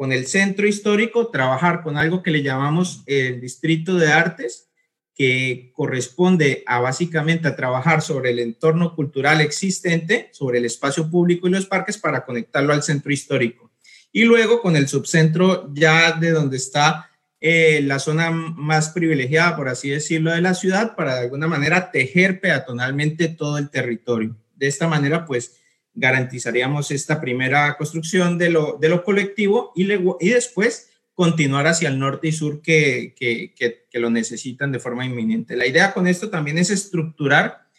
con 0.00 0.12
el 0.12 0.26
centro 0.26 0.66
histórico, 0.66 1.26
trabajar 1.26 1.82
con 1.82 1.98
algo 1.98 2.22
que 2.22 2.30
le 2.30 2.42
llamamos 2.42 3.02
el 3.04 3.38
distrito 3.38 3.96
de 3.96 4.10
artes, 4.10 4.70
que 5.14 5.72
corresponde 5.74 6.64
a 6.66 6.80
básicamente 6.80 7.48
a 7.48 7.54
trabajar 7.54 8.00
sobre 8.00 8.30
el 8.30 8.38
entorno 8.38 8.96
cultural 8.96 9.42
existente, 9.42 10.30
sobre 10.32 10.56
el 10.56 10.64
espacio 10.64 11.10
público 11.10 11.46
y 11.46 11.50
los 11.50 11.66
parques 11.66 11.98
para 11.98 12.24
conectarlo 12.24 12.72
al 12.72 12.82
centro 12.82 13.12
histórico. 13.12 13.72
Y 14.10 14.24
luego 14.24 14.62
con 14.62 14.74
el 14.74 14.88
subcentro 14.88 15.70
ya 15.74 16.12
de 16.12 16.30
donde 16.30 16.56
está 16.56 17.10
eh, 17.38 17.82
la 17.84 17.98
zona 17.98 18.30
más 18.30 18.88
privilegiada, 18.88 19.54
por 19.54 19.68
así 19.68 19.90
decirlo, 19.90 20.32
de 20.32 20.40
la 20.40 20.54
ciudad 20.54 20.96
para 20.96 21.16
de 21.16 21.20
alguna 21.24 21.46
manera 21.46 21.90
tejer 21.90 22.40
peatonalmente 22.40 23.28
todo 23.28 23.58
el 23.58 23.68
territorio. 23.68 24.34
De 24.56 24.66
esta 24.66 24.88
manera, 24.88 25.26
pues, 25.26 25.59
garantizaríamos 25.94 26.90
esta 26.90 27.20
primera 27.20 27.76
construcción 27.76 28.38
de 28.38 28.50
lo, 28.50 28.78
de 28.80 28.88
lo 28.88 29.04
colectivo 29.04 29.72
y, 29.74 29.88
y 29.92 30.28
después 30.30 30.90
continuar 31.14 31.66
hacia 31.66 31.88
el 31.88 31.98
norte 31.98 32.28
y 32.28 32.32
sur 32.32 32.62
que, 32.62 33.14
que, 33.18 33.52
que, 33.54 33.86
que 33.90 33.98
lo 33.98 34.10
necesitan 34.10 34.72
de 34.72 34.78
forma 34.78 35.04
inminente. 35.04 35.56
La 35.56 35.66
idea 35.66 35.92
con 35.92 36.06
esto 36.06 36.30
también 36.30 36.58
es 36.58 36.70
estructurar 36.70 37.70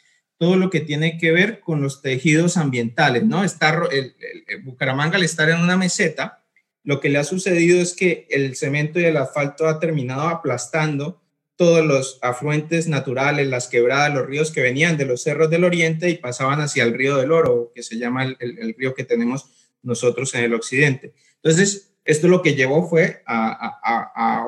todo 0.42 0.58
lo 0.58 0.72
que 0.72 0.80
tiene 0.80 1.20
que 1.20 1.32
ver 1.32 1.60
con 1.60 1.84
los 1.84 2.02
tejidos 2.02 2.58
ambientales, 2.58 3.24
¿no? 3.24 3.44
Estar, 3.44 3.90
el, 3.92 4.16
Bucaramanga 4.64 5.18
al 5.18 5.24
estar 5.24 5.48
en 5.52 5.60
una 5.60 5.78
meseta, 5.78 6.44
lo 6.84 7.00
que 7.00 7.10
le 7.10 7.20
ha 7.20 7.24
sucedido 7.24 7.80
es 7.80 7.94
que 7.94 8.26
el 8.28 8.56
cemento 8.56 9.00
y 9.00 9.06
el 9.06 9.18
asfalto 9.18 9.68
ha 9.68 9.80
terminado 9.80 10.28
aplastando 10.28 11.21
todos 11.62 11.86
los 11.86 12.18
afluentes 12.24 12.88
naturales, 12.88 13.48
las 13.48 13.68
quebradas, 13.68 14.12
los 14.12 14.26
ríos 14.26 14.50
que 14.50 14.62
venían 14.62 14.98
de 14.98 15.06
los 15.06 15.22
cerros 15.22 15.52
del 15.52 15.64
oriente 15.64 16.10
y 16.10 16.18
pasaban 16.18 16.60
hacia 16.60 16.84
el 16.84 16.96
río 16.96 17.18
del 17.18 17.32
Oro, 17.32 17.72
que 17.76 17.84
se 17.84 18.00
llama 18.00 18.24
el, 18.24 18.76
río 18.76 18.96
que 18.96 19.04
tenemos 19.04 19.46
nosotros 19.84 20.34
en 20.34 20.44
el 20.44 20.56
occidente. 20.56 21.14
Entonces, 21.36 21.94
esto 22.04 22.28
lo 22.28 22.42
que 22.42 22.56
llevó 22.56 22.90
fue 22.90 23.22
a, 23.28 24.48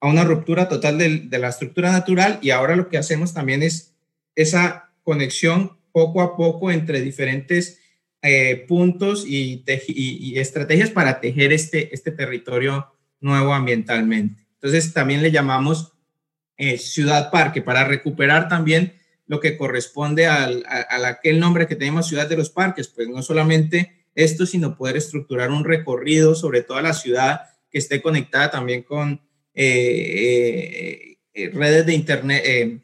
una 0.00 0.24
ruptura 0.24 0.66
total 0.66 0.96
de, 0.96 1.38
la 1.38 1.48
estructura 1.50 1.92
natural 1.92 2.38
y 2.40 2.52
ahora 2.52 2.74
lo 2.74 2.88
que 2.88 2.96
hacemos 2.96 3.34
también 3.34 3.62
es 3.62 3.94
esa 4.34 4.94
conexión 5.02 5.76
poco 5.92 6.22
a 6.22 6.38
poco 6.38 6.70
entre 6.70 7.02
diferentes 7.02 7.80
eh, 8.22 8.64
puntos 8.66 9.26
y, 9.28 9.62
estrategias 10.38 10.88
para 10.88 11.20
tejer 11.20 11.52
este, 11.52 11.94
este 11.94 12.12
territorio 12.12 12.94
nuevo 13.20 13.52
ambientalmente. 13.52 14.42
Entonces, 14.54 14.94
también 14.94 15.20
le 15.20 15.30
llamamos 15.30 15.93
eh, 16.56 16.78
ciudad 16.78 17.32
parque 17.32 17.62
para 17.62 17.84
recuperar 17.84 18.48
también 18.48 18.94
lo 19.26 19.40
que 19.40 19.56
corresponde 19.56 20.26
al, 20.26 20.64
a, 20.68 21.08
aquel 21.08 21.40
nombre 21.40 21.66
que 21.66 21.74
tenemos 21.74 22.06
Ciudad 22.06 22.28
de 22.28 22.36
los 22.36 22.50
Parques, 22.50 22.88
pues 22.88 23.08
no 23.08 23.22
solamente 23.22 24.06
esto, 24.14 24.46
sino 24.46 24.76
poder 24.76 24.96
estructurar 24.96 25.50
un 25.50 25.64
recorrido 25.64 26.36
sobre 26.36 26.62
toda 26.62 26.80
la 26.80 26.92
ciudad 26.92 27.40
que 27.70 27.78
esté 27.78 28.00
conectada 28.00 28.52
también 28.52 28.84
con 28.84 29.20
eh, 29.54 31.16
eh, 31.32 31.50
redes 31.52 31.86
de 31.86 31.94
internet, 31.94 32.82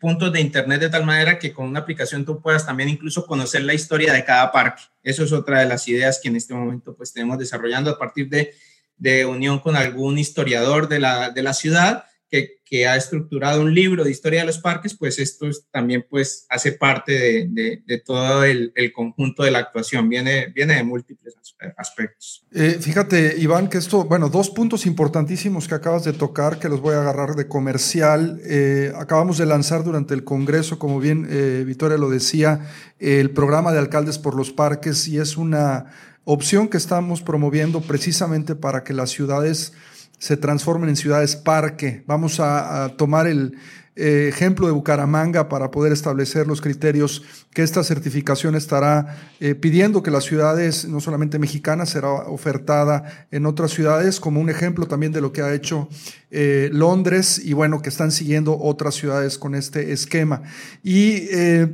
puntos 0.00 0.32
de 0.32 0.40
internet 0.40 0.80
de 0.80 0.88
tal 0.88 1.04
manera 1.04 1.38
que 1.38 1.52
con 1.52 1.66
una 1.66 1.80
aplicación 1.80 2.24
tú 2.24 2.40
puedas 2.40 2.64
también 2.64 2.88
incluso 2.88 3.26
conocer 3.26 3.62
la 3.64 3.74
historia 3.74 4.12
de 4.12 4.24
cada 4.24 4.52
parque. 4.52 4.82
Eso 5.02 5.24
es 5.24 5.32
otra 5.32 5.60
de 5.60 5.66
las 5.66 5.86
ideas 5.88 6.18
que 6.22 6.28
en 6.28 6.36
este 6.36 6.54
momento 6.54 6.94
pues 6.94 7.12
tenemos 7.12 7.38
desarrollando 7.38 7.90
a 7.90 7.98
partir 7.98 8.30
de, 8.30 8.54
de 8.96 9.26
unión 9.26 9.58
con 9.58 9.76
algún 9.76 10.16
historiador 10.18 10.88
de 10.88 11.00
la, 11.00 11.30
de 11.30 11.42
la 11.42 11.52
ciudad 11.52 12.06
que, 12.32 12.86
ha 12.86 12.96
estructurado 12.96 13.60
un 13.60 13.74
libro 13.74 14.02
de 14.02 14.10
historia 14.10 14.40
de 14.40 14.46
los 14.46 14.56
parques, 14.56 14.96
pues 14.96 15.18
esto 15.18 15.46
también 15.70 16.06
pues 16.08 16.46
hace 16.48 16.72
parte 16.72 17.12
de, 17.12 17.82
de, 17.84 17.98
todo 17.98 18.44
el, 18.44 18.72
conjunto 18.94 19.42
de 19.42 19.50
la 19.50 19.58
actuación, 19.58 20.08
viene, 20.08 20.46
viene 20.54 20.76
de 20.76 20.82
múltiples 20.82 21.36
aspectos. 21.76 22.46
Eh, 22.50 22.78
fíjate, 22.80 23.36
Iván, 23.38 23.68
que 23.68 23.76
esto, 23.76 24.04
bueno, 24.04 24.30
dos 24.30 24.48
puntos 24.48 24.86
importantísimos 24.86 25.68
que 25.68 25.74
acabas 25.74 26.04
de 26.04 26.14
tocar, 26.14 26.58
que 26.58 26.70
los 26.70 26.80
voy 26.80 26.94
a 26.94 27.02
agarrar 27.02 27.34
de 27.34 27.46
comercial. 27.46 28.40
Eh, 28.44 28.90
acabamos 28.96 29.36
de 29.36 29.44
lanzar 29.44 29.84
durante 29.84 30.14
el 30.14 30.24
Congreso, 30.24 30.78
como 30.78 30.98
bien 30.98 31.26
eh, 31.28 31.64
Victoria 31.66 31.98
lo 31.98 32.08
decía, 32.08 32.70
el 32.98 33.32
programa 33.32 33.72
de 33.72 33.80
alcaldes 33.80 34.18
por 34.18 34.34
los 34.34 34.50
parques 34.50 35.06
y 35.08 35.18
es 35.18 35.36
una 35.36 35.92
opción 36.24 36.68
que 36.68 36.76
estamos 36.78 37.20
promoviendo 37.20 37.82
precisamente 37.82 38.54
para 38.54 38.82
que 38.82 38.94
las 38.94 39.10
ciudades 39.10 39.74
se 40.22 40.36
transformen 40.36 40.88
en 40.88 40.94
ciudades 40.94 41.34
parque. 41.34 42.04
Vamos 42.06 42.38
a, 42.38 42.94
tomar 42.96 43.26
el 43.26 43.58
eh, 43.94 44.28
ejemplo 44.28 44.66
de 44.66 44.72
Bucaramanga 44.72 45.50
para 45.50 45.70
poder 45.70 45.92
establecer 45.92 46.46
los 46.46 46.62
criterios 46.62 47.22
que 47.52 47.62
esta 47.62 47.84
certificación 47.84 48.54
estará 48.54 49.18
eh, 49.38 49.54
pidiendo 49.54 50.02
que 50.02 50.10
las 50.10 50.24
ciudades, 50.24 50.86
no 50.86 50.98
solamente 51.00 51.38
mexicanas, 51.38 51.90
será 51.90 52.08
ofertada 52.10 53.26
en 53.30 53.44
otras 53.44 53.70
ciudades, 53.72 54.18
como 54.18 54.40
un 54.40 54.48
ejemplo 54.48 54.86
también 54.86 55.12
de 55.12 55.20
lo 55.20 55.30
que 55.34 55.42
ha 55.42 55.52
hecho 55.52 55.90
eh, 56.30 56.70
Londres 56.72 57.38
y 57.44 57.52
bueno, 57.52 57.82
que 57.82 57.90
están 57.90 58.12
siguiendo 58.12 58.58
otras 58.58 58.94
ciudades 58.94 59.36
con 59.36 59.54
este 59.54 59.92
esquema. 59.92 60.42
Y 60.82 61.28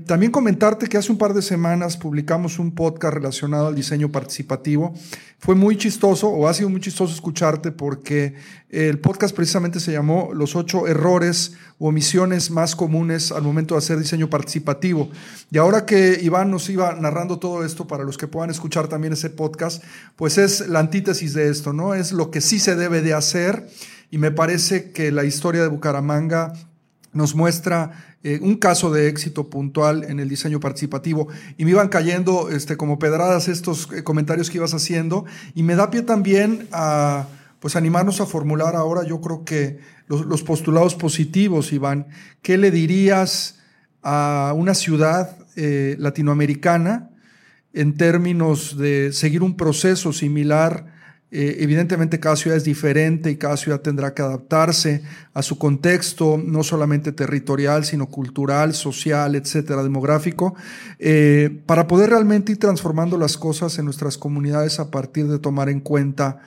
también 0.07 0.33
comentarte 0.33 0.89
que 0.89 0.97
hace 0.97 1.13
un 1.13 1.19
par 1.19 1.35
de 1.35 1.43
semanas 1.43 1.97
publicamos 1.97 2.59
un 2.59 2.75
podcast 2.75 3.15
relacionado 3.15 3.69
al 3.69 3.77
diseño 3.77 4.11
participativo. 4.11 4.93
Fue 5.39 5.55
muy 5.55 5.77
chistoso, 5.77 6.29
o 6.29 6.49
ha 6.49 6.55
sido 6.55 6.69
muy 6.69 6.81
chistoso 6.81 7.15
escucharte, 7.15 7.71
porque 7.71 8.35
el 8.71 8.99
podcast 8.99 9.35
precisamente 9.35 9.81
se 9.81 9.93
llamó 9.93 10.31
Los 10.35 10.55
ocho 10.55 10.87
errores 10.87 11.55
o 11.79 11.89
omisiones 11.89 12.51
más 12.51 12.77
comunes 12.77 13.33
al 13.33 13.43
momento 13.43 13.75
de 13.75 13.79
hacer 13.79 13.99
diseño 13.99 14.29
participativo. 14.29 15.11
Y 15.51 15.57
ahora 15.57 15.87
que 15.87 16.19
Iván 16.23 16.51
nos 16.51 16.69
iba 16.69 16.95
narrando 16.95 17.39
todo 17.39 17.65
esto, 17.65 17.87
para 17.87 18.05
los 18.05 18.19
que 18.19 18.27
puedan 18.27 18.51
escuchar 18.51 18.89
también 18.89 19.15
ese 19.15 19.31
podcast, 19.31 19.83
pues 20.17 20.37
es 20.37 20.69
la 20.69 20.81
antítesis 20.81 21.33
de 21.33 21.49
esto, 21.49 21.73
¿no? 21.73 21.95
Es 21.95 22.13
lo 22.13 22.31
que 22.31 22.43
sí 22.43 22.59
se 22.59 22.77
debe 22.77 23.01
de 23.01 23.15
hacer. 23.15 23.69
Y 24.11 24.19
me 24.19 24.31
parece 24.31 24.91
que 24.91 25.13
la 25.13 25.25
historia 25.25 25.63
de 25.63 25.69
Bucaramanga 25.69 26.53
nos 27.13 27.35
muestra 27.35 28.17
eh, 28.23 28.39
un 28.43 28.57
caso 28.57 28.91
de 28.91 29.09
éxito 29.09 29.49
puntual 29.49 30.05
en 30.05 30.21
el 30.21 30.29
diseño 30.29 30.61
participativo 30.61 31.29
y 31.57 31.65
me 31.65 31.71
iban 31.71 31.89
cayendo 31.89 32.51
este, 32.51 32.77
como 32.77 32.99
pedradas 32.99 33.49
estos 33.49 33.89
eh, 33.93 34.03
comentarios 34.03 34.51
que 34.51 34.59
ibas 34.59 34.75
haciendo 34.75 35.25
y 35.55 35.63
me 35.63 35.77
da 35.77 35.91
pie 35.91 36.03
también 36.03 36.69
a 36.73 37.29
pues 37.61 37.77
animarnos 37.77 38.21
a 38.21 38.27
formular 38.27 38.77
ahora 38.77 39.05
yo 39.05 39.21
creo 39.21 39.45
que 39.45 39.79
los, 40.07 40.43
postulados 40.43 40.95
positivos, 40.95 41.73
Iván. 41.73 42.07
¿Qué 42.43 42.57
le 42.57 42.71
dirías 42.71 43.61
a 44.03 44.55
una 44.57 44.75
ciudad 44.75 45.37
eh, 45.57 45.97
latinoamericana 45.99 47.11
en 47.73 47.97
términos 47.97 48.77
de 48.79 49.13
seguir 49.13 49.43
un 49.43 49.57
proceso 49.57 50.13
similar. 50.13 50.99
Eh, 51.31 51.59
evidentemente 51.61 52.19
cada 52.19 52.37
ciudad 52.37 52.57
es 52.57 52.65
diferente 52.65 53.31
y 53.31 53.37
cada 53.37 53.59
ciudad 53.59 53.83
tendrá 53.83 54.15
que 54.15 54.23
adaptarse 54.23 55.03
a 55.35 55.43
su 55.43 55.59
contexto, 55.59 56.41
no 56.43 56.63
solamente 56.63 57.13
territorial, 57.13 57.85
sino 57.85 58.07
cultural, 58.07 58.73
social, 58.73 59.35
etcétera, 59.35 59.83
demográfico, 59.83 60.55
eh, 60.99 61.63
para 61.67 61.87
poder 61.87 62.11
realmente 62.11 62.53
ir 62.53 62.59
transformando 62.59 63.19
las 63.19 63.37
cosas 63.37 63.79
en 63.79 63.85
nuestras 63.85 64.17
comunidades 64.17 64.81
a 64.81 64.91
partir 64.91 65.29
de 65.29 65.39
tomar 65.39 65.69
en 65.69 65.81
cuenta 65.81 66.41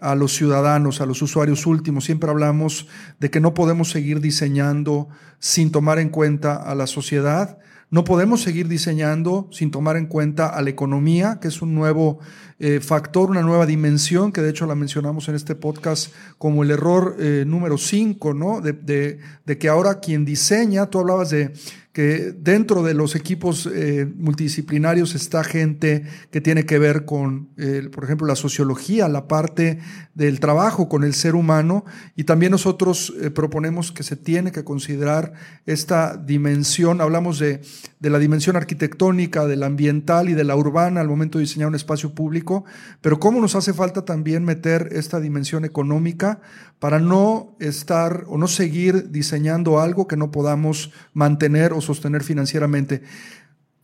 a 0.00 0.14
los 0.14 0.34
ciudadanos, 0.34 1.00
a 1.00 1.06
los 1.06 1.22
usuarios 1.22 1.66
últimos. 1.66 2.04
Siempre 2.04 2.30
hablamos 2.30 2.86
de 3.18 3.30
que 3.30 3.40
no 3.40 3.54
podemos 3.54 3.90
seguir 3.90 4.20
diseñando 4.20 5.08
sin 5.38 5.72
tomar 5.72 5.98
en 5.98 6.08
cuenta 6.08 6.56
a 6.56 6.74
la 6.74 6.86
sociedad 6.86 7.58
no 7.88 8.02
podemos 8.02 8.42
seguir 8.42 8.66
diseñando 8.66 9.48
sin 9.52 9.70
tomar 9.70 9.96
en 9.96 10.06
cuenta 10.06 10.48
a 10.48 10.60
la 10.60 10.70
economía, 10.70 11.38
que 11.40 11.46
es 11.48 11.62
un 11.62 11.74
nuevo 11.74 12.18
eh, 12.58 12.80
factor, 12.80 13.30
una 13.30 13.42
nueva 13.42 13.64
dimensión, 13.64 14.32
que 14.32 14.42
de 14.42 14.50
hecho 14.50 14.66
la 14.66 14.74
mencionamos 14.74 15.28
en 15.28 15.36
este 15.36 15.54
podcast 15.54 16.12
como 16.36 16.64
el 16.64 16.72
error 16.72 17.14
eh, 17.20 17.44
número 17.46 17.78
5, 17.78 18.34
¿no? 18.34 18.60
De, 18.60 18.72
de, 18.72 19.58
que 19.58 19.68
ahora 19.68 20.00
quien 20.00 20.24
diseña, 20.24 20.86
tú 20.86 20.98
hablabas 20.98 21.30
de 21.30 21.52
que 21.96 22.34
dentro 22.38 22.82
de 22.82 22.92
los 22.92 23.14
equipos 23.16 23.66
eh, 23.72 24.06
multidisciplinarios 24.18 25.14
está 25.14 25.42
gente 25.42 26.04
que 26.30 26.42
tiene 26.42 26.66
que 26.66 26.78
ver 26.78 27.06
con, 27.06 27.48
eh, 27.56 27.88
por 27.90 28.04
ejemplo, 28.04 28.26
la 28.26 28.36
sociología, 28.36 29.08
la 29.08 29.26
parte 29.26 29.78
del 30.12 30.38
trabajo 30.38 30.90
con 30.90 31.04
el 31.04 31.14
ser 31.14 31.34
humano, 31.34 31.86
y 32.14 32.24
también 32.24 32.52
nosotros 32.52 33.14
eh, 33.18 33.30
proponemos 33.30 33.92
que 33.92 34.02
se 34.02 34.14
tiene 34.14 34.52
que 34.52 34.62
considerar 34.62 35.32
esta 35.64 36.18
dimensión, 36.18 37.00
hablamos 37.00 37.38
de, 37.38 37.62
de 37.98 38.10
la 38.10 38.18
dimensión 38.18 38.56
arquitectónica, 38.56 39.46
de 39.46 39.56
la 39.56 39.64
ambiental 39.64 40.28
y 40.28 40.34
de 40.34 40.44
la 40.44 40.54
urbana 40.54 41.00
al 41.00 41.08
momento 41.08 41.38
de 41.38 41.44
diseñar 41.44 41.68
un 41.68 41.76
espacio 41.76 42.14
público, 42.14 42.66
pero 43.00 43.18
cómo 43.18 43.40
nos 43.40 43.54
hace 43.54 43.72
falta 43.72 44.04
también 44.04 44.44
meter 44.44 44.90
esta 44.92 45.18
dimensión 45.18 45.64
económica 45.64 46.42
para 46.78 47.00
no 47.00 47.56
estar 47.58 48.24
o 48.28 48.36
no 48.36 48.48
seguir 48.48 49.10
diseñando 49.10 49.80
algo 49.80 50.06
que 50.06 50.18
no 50.18 50.30
podamos 50.30 50.92
mantener 51.14 51.72
sostener 51.86 52.22
financieramente. 52.22 53.02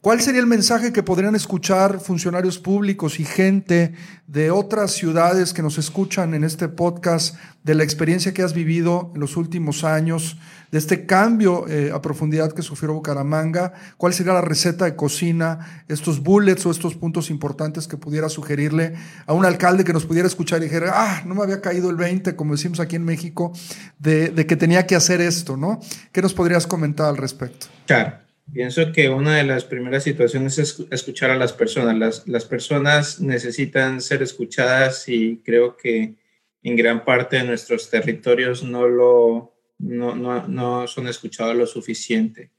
¿Cuál 0.03 0.21
sería 0.21 0.41
el 0.41 0.49
mensaje 0.49 0.93
que 0.93 1.05
podrían 1.05 1.37
escuchar 1.37 2.01
funcionarios 2.01 2.59
públicos 2.59 3.21
y 3.21 3.25
gente 3.25 3.95
de 4.27 4.51
otras 4.51 4.91
ciudades 4.91 5.53
que 5.53 5.63
nos 5.63 5.79
escuchan 5.79 6.35
en 6.35 6.43
este 6.43 6.67
podcast 6.67 7.37
de 7.63 7.77
la 7.77 7.85
experiencia 7.85 8.35
que 8.35 8.43
has 8.43 8.53
vivido 8.53 9.13
en 9.15 9.21
los 9.21 9.37
últimos 9.37 9.85
años, 9.85 10.39
de 10.73 10.79
este 10.79 11.07
cambio 11.07 11.69
eh, 11.69 11.93
a 11.95 12.03
profundidad 12.03 12.51
que 12.51 12.63
sufrió 12.63 12.95
Bucaramanga? 12.95 13.75
¿Cuál 13.97 14.13
sería 14.13 14.33
la 14.33 14.41
receta 14.41 14.87
de 14.87 14.97
cocina, 14.97 15.85
estos 15.87 16.21
bullets 16.21 16.67
o 16.67 16.73
estos 16.73 16.97
puntos 16.97 17.31
importantes 17.31 17.87
que 17.87 17.97
pudiera 17.97 18.29
sugerirle 18.29 18.95
a 19.25 19.35
un 19.35 19.45
alcalde 19.45 19.85
que 19.85 19.93
nos 19.93 20.05
pudiera 20.05 20.27
escuchar 20.27 20.63
y 20.63 20.65
dijera, 20.65 20.95
ah, 20.97 21.23
no 21.27 21.37
me 21.37 21.45
había 21.45 21.61
caído 21.61 21.91
el 21.91 21.95
20, 21.95 22.35
como 22.35 22.55
decimos 22.55 22.81
aquí 22.81 22.97
en 22.97 23.05
México, 23.05 23.53
de, 24.01 24.31
de 24.31 24.47
que 24.49 24.57
tenía 24.57 24.85
que 24.85 24.97
hacer 24.97 25.21
esto, 25.21 25.57
¿no? 25.57 25.79
¿Qué 26.11 26.21
nos 26.21 26.35
podrías 26.35 26.67
comentar 26.67 27.07
al 27.07 27.19
respecto? 27.19 27.69
Claro. 27.87 28.32
Pienso 28.51 28.93
que 28.93 29.09
una 29.09 29.37
de 29.37 29.45
las 29.45 29.65
primeras 29.65 30.05
situaciones 30.05 30.59
es 30.59 30.83
escuchar 30.91 31.31
a 31.31 31.37
las 31.37 31.53
personas. 31.53 31.97
Las, 31.97 32.29
las 32.29 32.45
personas 32.45 33.21
necesitan 33.21 34.01
ser 34.01 34.23
escuchadas 34.23 35.09
y 35.09 35.41
creo 35.45 35.77
que 35.77 36.15
en 36.63 36.77
gran 36.77 37.05
parte 37.05 37.37
de 37.37 37.45
nuestros 37.45 37.91
territorios 37.91 38.63
no, 38.63 38.87
lo, 38.89 39.55
no, 39.79 40.15
no, 40.15 40.47
no 40.49 40.87
son 40.87 41.09
escuchados 41.09 41.57
lo 41.57 41.67
suficiente. 41.67 42.51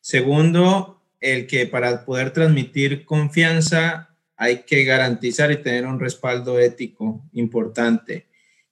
Segundo, 0.00 1.02
el 1.20 1.46
que 1.46 1.66
para 1.66 2.04
poder 2.04 2.30
transmitir 2.30 3.04
confianza 3.04 4.16
hay 4.36 4.62
que 4.62 4.84
garantizar 4.84 5.50
y 5.50 5.56
tener 5.56 5.86
un 5.86 5.98
respaldo 5.98 6.58
ético 6.58 7.24
importante. 7.32 8.26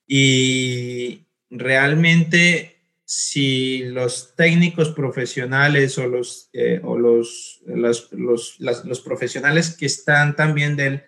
Y 0.07 1.25
realmente 1.51 2.74
si 3.17 3.85
los 3.85 4.35
técnicos 4.35 4.91
profesionales 4.91 5.99
o 5.99 6.09
los, 6.09 6.51
eh, 6.53 6.81
o 6.83 6.99
los, 6.99 7.61
los, 7.65 8.11
los, 8.11 9.01
profesionales 9.03 9.77
que 9.77 9.87
están 9.87 10.35
también 10.35 10.75
del, 10.75 11.05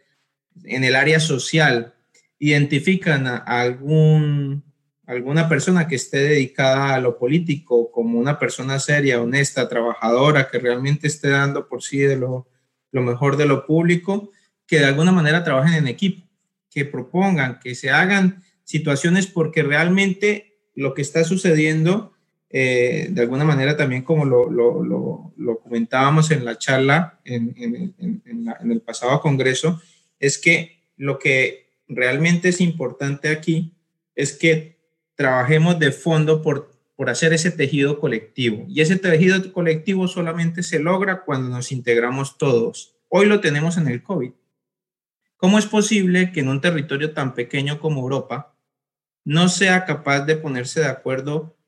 en 0.62 0.84
el 0.84 0.94
área 0.94 1.18
social 1.18 1.94
identifican 2.38 3.26
a 3.26 3.38
algún, 3.38 4.62
alguna 5.04 5.48
persona 5.48 5.88
que 5.88 5.96
esté 5.96 6.18
dedicada 6.18 6.94
a 6.94 7.00
lo 7.00 7.18
político 7.18 7.90
como 7.90 8.20
una 8.20 8.38
persona 8.38 8.78
seria, 8.78 9.20
honesta, 9.20 9.68
trabajadora, 9.68 10.48
que 10.48 10.60
realmente 10.60 11.08
esté 11.08 11.30
dando 11.30 11.68
por 11.68 11.82
sí 11.82 11.98
de 11.98 12.14
lo, 12.14 12.46
lo 12.92 13.02
mejor 13.02 13.36
de 13.36 13.46
lo 13.46 13.66
público, 13.66 14.30
que 14.64 14.78
de 14.78 14.86
alguna 14.86 15.10
manera 15.10 15.42
trabajen 15.42 15.74
en 15.74 15.88
equipo, 15.88 16.24
que 16.70 16.84
propongan, 16.84 17.58
que 17.58 17.74
se 17.74 17.90
hagan 17.90 18.44
situaciones 18.62 19.26
porque 19.26 19.64
realmente 19.64 20.55
lo 20.76 20.94
que 20.94 21.02
está 21.02 21.24
sucediendo, 21.24 22.12
eh, 22.50 23.08
de 23.10 23.22
alguna 23.22 23.44
manera 23.44 23.76
también 23.76 24.02
como 24.02 24.24
lo, 24.24 25.32
comentábamos 25.62 26.30
en 26.30 26.44
la 26.44 26.58
charla 26.58 27.18
en, 27.24 27.54
en, 27.56 28.22
en, 28.24 28.70
el 28.70 28.80
pasado 28.82 29.20
Congreso, 29.20 29.80
es 30.20 30.38
que 30.38 30.78
lo 30.96 31.18
que 31.18 31.66
realmente 31.88 32.50
es 32.50 32.60
importante 32.60 33.30
aquí 33.30 33.72
es 34.14 34.32
que 34.32 34.76
trabajemos 35.16 35.78
de 35.78 35.92
fondo 35.92 36.42
por, 36.42 36.70
por 36.94 37.10
hacer 37.10 37.32
ese 37.32 37.50
tejido 37.50 37.98
colectivo. 37.98 38.64
Y 38.68 38.80
ese 38.80 38.96
tejido 38.96 39.52
colectivo 39.52 40.06
solamente 40.08 40.62
se 40.62 40.78
logra 40.78 41.24
cuando 41.24 41.48
nos 41.48 41.72
integramos 41.72 42.38
todos. 42.38 42.96
Hoy 43.08 43.26
lo 43.26 43.40
tenemos 43.40 43.76
en 43.76 43.88
el 43.88 44.02
COVID. 44.02 44.32
¿Cómo 45.36 45.58
es 45.58 45.66
posible 45.66 46.32
que 46.32 46.40
en 46.40 46.48
un 46.48 46.60
territorio 46.60 47.12
tan 47.12 47.34
pequeño 47.34 47.78
como 47.80 48.00
Europa 48.00 48.55
no 49.26 49.48
sea 49.48 49.84
capaz 49.84 50.20
de 50.20 50.36
ponerse 50.36 50.80
de 50.80 50.86
acuerdo 50.86 51.58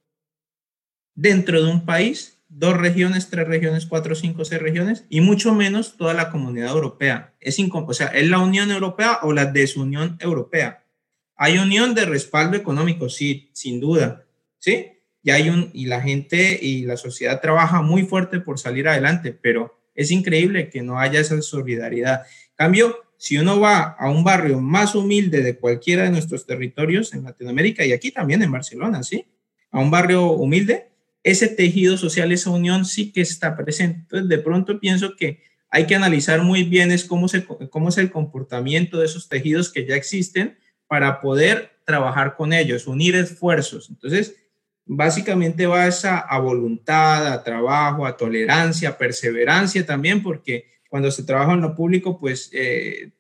dentro 1.17 1.61
de 1.61 1.69
un 1.69 1.85
país, 1.85 2.39
dos 2.49 2.77
regiones, 2.77 3.31
tres 3.31 3.49
regiones, 3.49 3.85
cuatro, 3.85 4.15
cinco, 4.15 4.45
seis 4.45 4.63
regiones, 4.63 5.05
y 5.09 5.21
mucho 5.21 5.53
menos 5.53 5.97
toda 5.97 6.15
la 6.15 6.31
comunidad 6.31 6.71
europea. 6.71 7.35
Es 7.41 7.59
o 7.59 7.93
sea, 7.93 8.07
¿es 8.07 8.29
la 8.29 8.39
Unión 8.39 8.71
Europea 8.71 9.19
o 9.23 9.33
la 9.33 9.47
desunión 9.47 10.17
europea? 10.21 10.85
Hay 11.35 11.59
unión 11.59 11.97
de 11.97 12.07
respaldo 12.07 12.57
económico, 12.57 13.09
sí, 13.09 13.51
sin 13.53 13.81
duda, 13.81 14.25
¿sí? 14.59 14.93
Y, 15.25 15.31
hay 15.31 15.51
un, 15.51 15.71
y 15.75 15.87
la 15.87 16.01
gente 16.01 16.61
y 16.63 16.85
la 16.85 16.97
sociedad 16.97 17.41
trabaja 17.41 17.83
muy 17.83 18.05
fuerte 18.05 18.39
por 18.39 18.61
salir 18.61 18.87
adelante, 18.87 19.33
pero 19.33 19.77
es 19.97 20.13
increíble 20.13 20.71
que 20.71 20.83
no 20.83 21.01
haya 21.01 21.19
esa 21.19 21.43
solidaridad. 21.43 22.23
Cambio, 22.55 22.97
si 23.19 23.37
uno 23.37 23.59
va 23.59 23.97
a 23.99 24.09
un 24.09 24.23
barrio 24.23 24.61
más 24.61 24.95
humilde 24.95 25.43
de 25.43 25.59
cualquiera 25.59 26.05
de 26.05 26.11
nuestros 26.11 26.47
territorios 26.47 27.13
en 27.13 27.25
Latinoamérica 27.25 27.85
y 27.85 27.93
aquí 27.93 28.13
también 28.13 28.43
en 28.43 28.53
Barcelona, 28.53 29.03
¿sí? 29.03 29.27
A 29.73 29.81
un 29.81 29.91
barrio 29.91 30.31
humilde, 30.31 30.89
ese 31.25 31.49
tejido 31.49 31.99
social, 31.99 32.31
esa 32.31 32.51
unión 32.51 32.85
sí 32.85 33.13
que 33.13 33.21
está 33.21 33.57
presente. 33.57 33.99
Entonces, 34.03 34.29
de 34.29 34.39
pronto 34.39 34.79
pienso 34.79 35.17
que 35.17 35.43
hay 35.69 35.87
que 35.87 35.97
analizar 35.97 36.43
muy 36.43 36.63
bien 36.63 36.93
es 36.93 37.05
cómo, 37.05 37.27
es 37.27 37.99
el 37.99 38.11
comportamiento 38.11 38.99
de 39.01 39.07
esos 39.07 39.29
tejidos 39.29 39.71
que 39.73 39.85
ya 39.85 39.97
existen 39.97 40.57
para 40.87 41.21
poder 41.21 41.73
trabajar 41.85 42.37
con 42.37 42.53
ellos, 42.53 42.87
unir 42.87 43.17
esfuerzos. 43.17 43.91
Entonces, 43.91 44.37
básicamente 44.87 45.67
va 45.67 45.89
esa 45.89 46.21
a 46.21 46.39
voluntad, 46.39 47.27
a 47.33 47.43
trabajo, 47.43 48.07
a 48.07 48.17
tolerancia, 48.17 48.91
a 48.91 48.99
perseverancia 48.99 49.85
también, 49.85 50.23
porque 50.23 50.78
cuando 50.89 51.11
se 51.11 51.23
trabaja 51.23 51.53
en 51.53 51.61
lo 51.61 51.75
público, 51.75 52.19
pues 52.19 52.51
eh, 52.53 53.11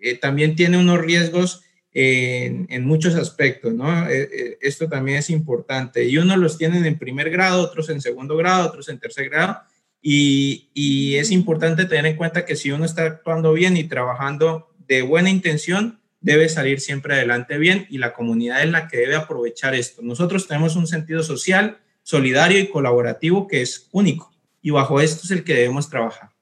eh, 0.00 0.16
también 0.16 0.54
tiene 0.54 0.78
unos 0.78 1.00
riesgos 1.00 1.62
en, 1.92 2.84
muchos 2.84 3.14
aspectos, 3.14 3.72
¿no? 3.72 4.08
Eh, 4.08 4.58
esto 4.60 4.88
también 4.88 5.18
es 5.18 5.30
importante. 5.30 6.04
Y 6.04 6.18
unos 6.18 6.38
los 6.38 6.58
tienen 6.58 6.84
en 6.84 6.98
primer 6.98 7.30
grado, 7.30 7.62
otros 7.62 7.88
en 7.88 8.00
segundo 8.00 8.36
grado, 8.36 8.68
otros 8.68 8.88
en 8.88 8.98
tercer 8.98 9.30
grado. 9.30 9.60
Y, 10.02 10.70
y 10.74 11.14
es 11.14 11.30
importante 11.30 11.84
tener 11.84 12.06
en 12.06 12.16
cuenta 12.16 12.44
que 12.44 12.56
si 12.56 12.70
uno 12.72 12.84
está 12.84 13.04
actuando 13.04 13.52
bien 13.52 13.76
y 13.76 13.84
trabajando 13.84 14.74
de 14.86 15.02
buena 15.02 15.30
intención, 15.30 16.00
debe 16.24 16.48
salir 16.48 16.80
siempre 16.80 17.14
adelante 17.14 17.58
bien 17.58 17.86
y 17.90 17.98
la 17.98 18.14
comunidad 18.14 18.62
es 18.62 18.70
la 18.70 18.88
que 18.88 18.96
debe 18.96 19.14
aprovechar 19.14 19.74
esto. 19.74 20.00
Nosotros 20.02 20.48
tenemos 20.48 20.74
un 20.74 20.86
sentido 20.86 21.22
social, 21.22 21.78
solidario 22.02 22.58
y 22.58 22.68
colaborativo 22.68 23.46
que 23.46 23.60
es 23.60 23.88
único 23.92 24.32
y 24.62 24.70
bajo 24.70 25.02
esto 25.02 25.20
es 25.24 25.30
el 25.30 25.44
que 25.44 25.52
debemos 25.52 25.90
trabajar. 25.90 26.33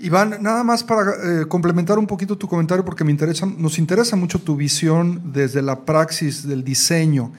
Iván, 0.00 0.36
nada 0.40 0.62
más 0.62 0.84
para 0.84 1.10
eh, 1.10 1.46
complementar 1.48 1.98
un 1.98 2.06
poquito 2.06 2.38
tu 2.38 2.46
comentario, 2.46 2.84
porque 2.84 3.02
me 3.02 3.10
interesa, 3.10 3.46
nos 3.46 3.78
interesa 3.78 4.14
mucho 4.14 4.38
tu 4.38 4.54
visión 4.54 5.32
desde 5.32 5.60
la 5.60 5.84
praxis 5.84 6.46
del 6.46 6.62
diseño. 6.62 7.32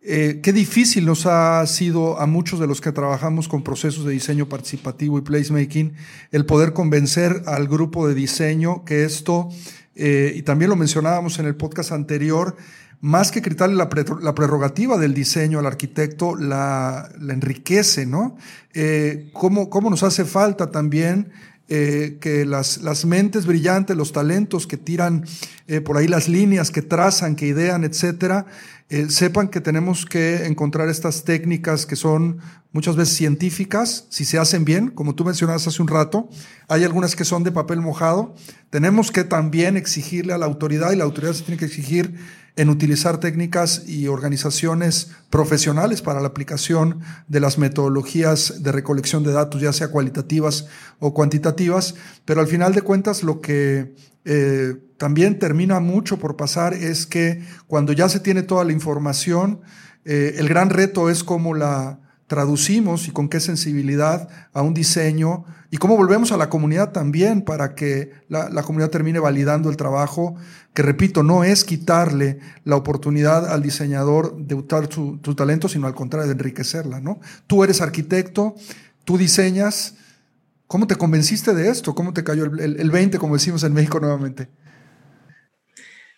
Eh, 0.00 0.40
qué 0.42 0.52
difícil 0.52 1.04
nos 1.04 1.26
ha 1.26 1.66
sido 1.66 2.20
a 2.20 2.26
muchos 2.26 2.60
de 2.60 2.68
los 2.68 2.80
que 2.80 2.92
trabajamos 2.92 3.48
con 3.48 3.64
procesos 3.64 4.04
de 4.04 4.12
diseño 4.12 4.48
participativo 4.48 5.18
y 5.18 5.22
placemaking 5.22 5.94
el 6.30 6.46
poder 6.46 6.72
convencer 6.72 7.42
al 7.46 7.66
grupo 7.66 8.06
de 8.06 8.14
diseño 8.14 8.84
que 8.84 9.04
esto, 9.04 9.48
eh, 9.96 10.32
y 10.36 10.42
también 10.42 10.70
lo 10.70 10.76
mencionábamos 10.76 11.40
en 11.40 11.46
el 11.46 11.56
podcast 11.56 11.90
anterior, 11.90 12.56
más 13.00 13.32
que 13.32 13.42
quitarle 13.42 13.74
la, 13.74 13.88
prerrogativa 13.88 14.98
del 14.98 15.14
diseño 15.14 15.58
al 15.58 15.66
arquitecto, 15.66 16.36
la, 16.36 17.08
enriquece, 17.28 18.06
¿no? 18.06 18.36
¿cómo, 19.32 19.70
¿Cómo 19.70 19.88
nos 19.88 20.02
hace 20.02 20.24
falta 20.24 20.72
también 20.72 21.30
eh, 21.70 22.16
que 22.20 22.46
las, 22.46 22.78
las, 22.78 23.04
mentes 23.04 23.44
brillantes, 23.44 23.94
los 23.94 24.12
talentos 24.12 24.66
que 24.66 24.78
tiran 24.78 25.26
eh, 25.66 25.82
por 25.82 25.98
ahí 25.98 26.08
las 26.08 26.26
líneas, 26.26 26.70
que 26.70 26.80
trazan, 26.80 27.36
que 27.36 27.46
idean, 27.46 27.84
etcétera, 27.84 28.46
eh, 28.88 29.10
sepan 29.10 29.48
que 29.48 29.60
tenemos 29.60 30.06
que 30.06 30.46
encontrar 30.46 30.88
estas 30.88 31.24
técnicas 31.24 31.84
que 31.84 31.94
son 31.94 32.38
muchas 32.72 32.96
veces 32.96 33.14
científicas, 33.16 34.06
si 34.08 34.24
se 34.24 34.38
hacen 34.38 34.64
bien, 34.64 34.88
como 34.88 35.14
tú 35.14 35.26
mencionabas 35.26 35.66
hace 35.66 35.82
un 35.82 35.88
rato, 35.88 36.30
hay 36.68 36.84
algunas 36.84 37.14
que 37.14 37.26
son 37.26 37.42
de 37.42 37.52
papel 37.52 37.82
mojado, 37.82 38.34
tenemos 38.70 39.10
que 39.10 39.24
también 39.24 39.76
exigirle 39.76 40.32
a 40.32 40.38
la 40.38 40.46
autoridad 40.46 40.92
y 40.92 40.96
la 40.96 41.04
autoridad 41.04 41.34
se 41.34 41.42
tiene 41.42 41.58
que 41.58 41.66
exigir 41.66 42.14
en 42.56 42.70
utilizar 42.70 43.18
técnicas 43.18 43.84
y 43.86 44.08
organizaciones 44.08 45.12
profesionales 45.30 46.02
para 46.02 46.20
la 46.20 46.28
aplicación 46.28 47.00
de 47.28 47.40
las 47.40 47.58
metodologías 47.58 48.62
de 48.62 48.72
recolección 48.72 49.22
de 49.22 49.32
datos, 49.32 49.60
ya 49.60 49.72
sea 49.72 49.88
cualitativas 49.88 50.66
o 50.98 51.14
cuantitativas, 51.14 51.94
pero 52.24 52.40
al 52.40 52.46
final 52.46 52.74
de 52.74 52.82
cuentas 52.82 53.22
lo 53.22 53.40
que 53.40 53.94
eh, 54.24 54.74
también 54.96 55.38
termina 55.38 55.80
mucho 55.80 56.18
por 56.18 56.36
pasar 56.36 56.74
es 56.74 57.06
que 57.06 57.42
cuando 57.66 57.92
ya 57.92 58.08
se 58.08 58.20
tiene 58.20 58.42
toda 58.42 58.64
la 58.64 58.72
información, 58.72 59.60
eh, 60.04 60.34
el 60.38 60.48
gran 60.48 60.70
reto 60.70 61.10
es 61.10 61.22
cómo 61.22 61.54
la 61.54 62.00
traducimos 62.28 63.08
y 63.08 63.10
con 63.10 63.28
qué 63.28 63.40
sensibilidad 63.40 64.28
a 64.52 64.62
un 64.62 64.74
diseño 64.74 65.44
y 65.70 65.78
cómo 65.78 65.96
volvemos 65.96 66.30
a 66.30 66.36
la 66.36 66.48
comunidad 66.48 66.92
también 66.92 67.42
para 67.42 67.74
que 67.74 68.12
la, 68.28 68.62
comunidad 68.62 68.90
termine 68.90 69.18
validando 69.18 69.70
el 69.70 69.76
trabajo, 69.76 70.36
que 70.72 70.82
repito, 70.82 71.22
no 71.22 71.42
es 71.42 71.64
quitarle 71.64 72.38
la 72.64 72.76
oportunidad 72.76 73.50
al 73.50 73.62
diseñador 73.62 74.36
de 74.36 74.54
usar 74.54 74.92
su, 74.92 75.18
talento, 75.34 75.68
sino 75.68 75.86
al 75.86 75.94
contrario, 75.94 76.28
de 76.28 76.34
enriquecerla, 76.34 77.00
¿no? 77.00 77.18
Tú 77.46 77.64
eres 77.64 77.80
arquitecto, 77.80 78.54
tú 79.04 79.18
diseñas, 79.18 79.94
¿cómo 80.66 80.86
te 80.86 80.96
convenciste 80.96 81.54
de 81.54 81.68
esto? 81.68 81.94
¿Cómo 81.94 82.12
te 82.12 82.24
cayó 82.24 82.44
el, 82.44 82.78
el 82.78 82.90
20, 82.90 83.18
como 83.18 83.34
decimos 83.34 83.62
en 83.64 83.72
México 83.72 84.00
nuevamente? 84.00 84.48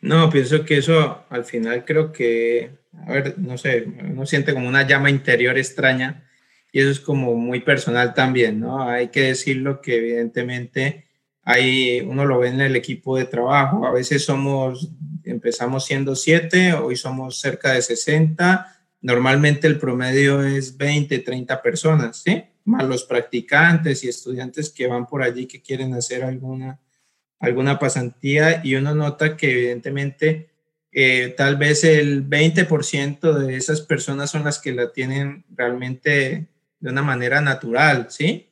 No, 0.01 0.31
pienso 0.31 0.65
que 0.65 0.79
eso 0.79 1.25
al 1.29 1.45
final 1.45 1.85
creo 1.85 2.13
que 2.13 2.81
a 3.07 3.13
ver, 3.13 3.39
no 3.39 3.57
sé, 3.57 3.87
uno 4.11 4.27
siente 4.27 4.53
como 4.53 4.69
una 4.69 4.87
llama 4.87 5.11
interior 5.11 5.57
extraña 5.59 6.25
y 6.73 6.81
eso 6.81 6.91
es 6.91 7.01
como 7.01 7.35
muy 7.35 7.61
personal 7.61 8.15
también, 8.15 8.61
¿no? 8.61 8.89
Hay 8.89 9.09
que 9.09 9.23
decirlo 9.23 9.81
que 9.81 9.97
evidentemente 9.97 11.07
hay, 11.43 12.01
uno 12.01 12.25
lo 12.25 12.39
ve 12.39 12.49
en 12.49 12.61
el 12.61 12.77
equipo 12.77 13.17
de 13.17 13.25
trabajo, 13.25 13.87
a 13.87 13.93
veces 13.93 14.25
somos, 14.25 14.91
empezamos 15.25 15.85
siendo 15.85 16.15
siete, 16.15 16.75
hoy 16.75 16.97
somos 16.97 17.41
cerca 17.41 17.73
de 17.73 17.83
60, 17.83 18.85
normalmente 19.01 19.67
el 19.67 19.79
promedio 19.79 20.45
es 20.45 20.77
20, 20.77 21.19
30 21.21 21.63
personas, 21.63 22.23
¿sí? 22.23 22.45
Más 22.65 22.85
los 22.85 23.05
practicantes 23.05 24.05
y 24.05 24.09
estudiantes 24.09 24.71
que 24.71 24.87
van 24.87 25.07
por 25.07 25.23
allí 25.23 25.47
que 25.47 25.63
quieren 25.63 25.95
hacer 25.95 26.23
alguna, 26.23 26.79
alguna 27.41 27.79
pasantía 27.79 28.61
y 28.63 28.77
uno 28.77 28.95
nota 28.95 29.37
que 29.37 29.51
evidentemente 29.51 30.51
eh, 30.93 31.35
tal 31.37 31.57
vez 31.57 31.85
el 31.85 32.29
20% 32.29 33.33
de 33.33 33.57
esas 33.57 33.81
personas 33.81 34.31
son 34.31 34.45
las 34.45 34.59
que 34.59 34.73
la 34.73 34.93
tienen 34.93 35.45
realmente 35.55 36.47
de 36.81 36.91
una 36.91 37.03
manera 37.03 37.41
natural, 37.41 38.07
¿sí? 38.11 38.49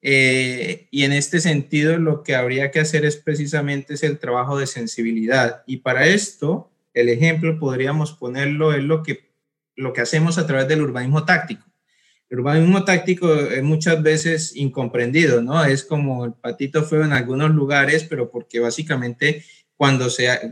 Eh, 0.00 0.86
y 0.90 1.02
en 1.02 1.12
este 1.12 1.40
sentido 1.40 1.98
lo 1.98 2.22
que 2.22 2.36
habría 2.36 2.70
que 2.70 2.80
hacer 2.80 3.04
es 3.04 3.16
precisamente 3.16 3.94
es 3.94 4.02
el 4.02 4.18
trabajo 4.18 4.58
de 4.58 4.66
sensibilidad. 4.66 5.62
Y 5.66 5.78
para 5.78 6.06
esto, 6.06 6.70
el 6.94 7.08
ejemplo 7.08 7.58
podríamos 7.58 8.12
ponerlo 8.12 8.72
es 8.72 8.82
lo 8.82 9.02
que, 9.02 9.30
lo 9.76 9.92
que 9.92 10.00
hacemos 10.00 10.38
a 10.38 10.46
través 10.46 10.68
del 10.68 10.82
urbanismo 10.82 11.24
táctico. 11.24 11.67
El 12.30 12.40
urbanismo 12.40 12.84
táctico 12.84 13.32
es 13.34 13.62
muchas 13.62 14.02
veces 14.02 14.54
incomprendido, 14.54 15.40
¿no? 15.40 15.64
Es 15.64 15.84
como 15.84 16.26
el 16.26 16.34
patito 16.34 16.84
feo 16.84 17.04
en 17.04 17.12
algunos 17.12 17.50
lugares, 17.50 18.04
pero 18.04 18.30
porque 18.30 18.60
básicamente 18.60 19.44
cuando, 19.76 20.08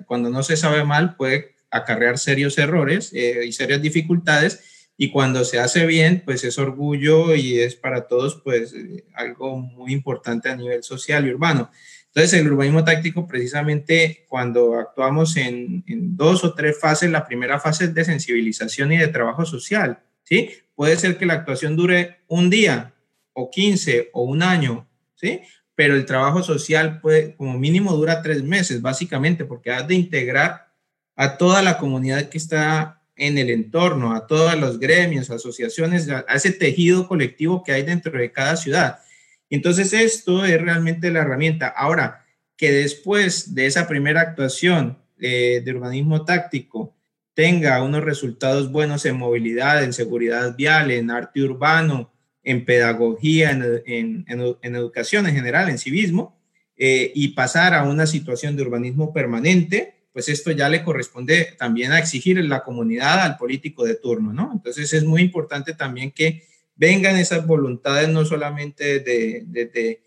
cuando 0.07 0.31
no 0.31 0.43
se 0.43 0.57
sabe 0.57 0.85
mal 0.85 1.17
puede 1.17 1.55
acarrear 1.71 2.19
serios 2.19 2.57
errores 2.57 3.13
eh, 3.13 3.45
y 3.47 3.53
serias 3.53 3.83
dificultades, 3.83 4.61
y 4.97 5.11
cuando 5.11 5.45
se 5.45 5.59
hace 5.59 5.85
bien, 5.87 6.23
pues 6.25 6.43
es 6.45 6.59
orgullo 6.59 7.35
y 7.35 7.59
es 7.59 7.77
para 7.77 8.07
todos 8.07 8.41
pues 8.43 8.75
algo 9.15 9.59
muy 9.59 9.93
importante 9.93 10.49
a 10.49 10.57
nivel 10.57 10.83
social 10.83 11.27
y 11.27 11.31
urbano. 11.31 11.71
Entonces, 12.07 12.41
el 12.41 12.51
urbanismo 12.51 12.83
táctico, 12.83 13.27
precisamente 13.27 14.25
cuando 14.27 14.79
actuamos 14.79 15.37
en, 15.37 15.85
en, 15.87 16.17
dos 16.17 16.45
o 16.45 16.55
tres 16.55 16.81
fases, 16.81 17.11
la 17.11 17.27
primera 17.27 17.61
fase 17.61 17.85
es 17.85 17.95
de 17.95 18.07
sensibilización 18.07 18.91
y 18.93 18.97
de 18.97 19.09
trabajo 19.09 19.45
social, 19.45 19.99
¿sí? 20.25 20.49
Puede 20.77 20.97
ser 20.97 21.19
que 21.19 21.27
la 21.27 21.35
actuación 21.35 21.75
dure 21.75 22.21
un 22.29 22.49
día 22.49 22.95
o 23.33 23.51
15 23.51 24.11
o 24.13 24.23
un 24.23 24.43
año, 24.43 24.89
¿sí? 25.17 25.41
Pero 25.75 25.95
el 25.97 26.07
trabajo 26.07 26.43
social 26.43 27.01
puede, 27.01 27.35
como 27.35 27.59
mínimo 27.59 27.95
dura 27.97 28.23
tres 28.23 28.43
meses, 28.43 28.81
básicamente, 28.81 29.45
porque 29.45 29.73
has 29.73 29.89
de 29.89 29.95
integrar 29.95 30.73
a 31.17 31.37
toda 31.37 31.63
la 31.63 31.79
comunidad 31.79 32.29
que 32.29 32.39
está 32.39 33.03
en 33.17 33.39
el 33.39 33.51
entorno, 33.51 34.15
a 34.15 34.27
todos 34.27 34.59
los 34.59 34.79
gremios, 34.79 35.31
asociaciones, 35.31 36.09
a 36.09 36.25
ese 36.35 36.53
tejido 36.53 37.09
colectivo 37.09 37.65
que 37.65 37.73
hay 37.73 37.83
dentro 37.83 38.17
de 38.17 38.31
cada 38.31 38.57
ciudad. 38.57 39.01
Entonces, 39.49 39.93
esto 39.93 40.45
es 40.45 40.61
realmente 40.61 41.11
la 41.11 41.21
herramienta. 41.21 41.69
Ahora, 41.69 42.25
que 42.57 42.73
después 42.73 43.55
de 43.55 43.67
esa 43.67 43.87
primera 43.89 44.21
actuación 44.21 44.99
eh, 45.19 45.63
de 45.65 45.73
urbanismo 45.73 46.25
táctico 46.25 46.96
tenga 47.37 47.83
unos 47.83 48.03
resultados 48.03 48.73
buenos 48.73 49.05
en 49.05 49.19
movilidad, 49.19 49.85
en 49.85 49.93
seguridad 49.93 50.57
vial, 50.57 50.91
en 50.91 51.11
arte 51.11 51.43
urbano, 51.43 52.11
en 52.43 52.65
pedagogía, 52.65 53.51
en, 53.51 54.25
educación 54.63 55.27
en 55.27 55.35
general, 55.35 55.69
en 55.69 55.77
civismo, 55.77 56.41
eh, 56.79 57.13
y 57.15 57.29
pasar 57.29 57.75
a 57.75 57.83
una 57.83 58.07
situación 58.07 58.57
de 58.57 58.63
urbanismo 58.63 59.13
permanente, 59.13 59.97
pues 60.15 60.31
esto 60.31 60.51
ya 60.51 60.71
le 60.71 60.83
corresponde 60.83 61.55
también 61.59 61.93
a 61.93 61.99
exigir 61.99 62.39
en 62.39 62.49
la 62.49 62.65
comunidad 62.65 63.21
al 63.21 63.37
político 63.37 63.85
de 63.85 63.97
turno, 63.97 64.33
¿no? 64.33 64.51
Entonces 64.55 64.91
es 64.95 65.05
muy 65.05 65.21
importante 65.21 65.75
también 65.75 66.13
que 66.13 66.45
vengan 66.75 67.17
esas 67.17 67.47
voluntades 67.47 68.09
no 68.09 68.25
solamente 68.25 69.01
de, 69.01 70.01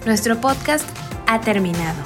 Nuestro 0.05 0.39
podcast 0.41 0.87
ha 1.27 1.41
terminado. 1.41 1.97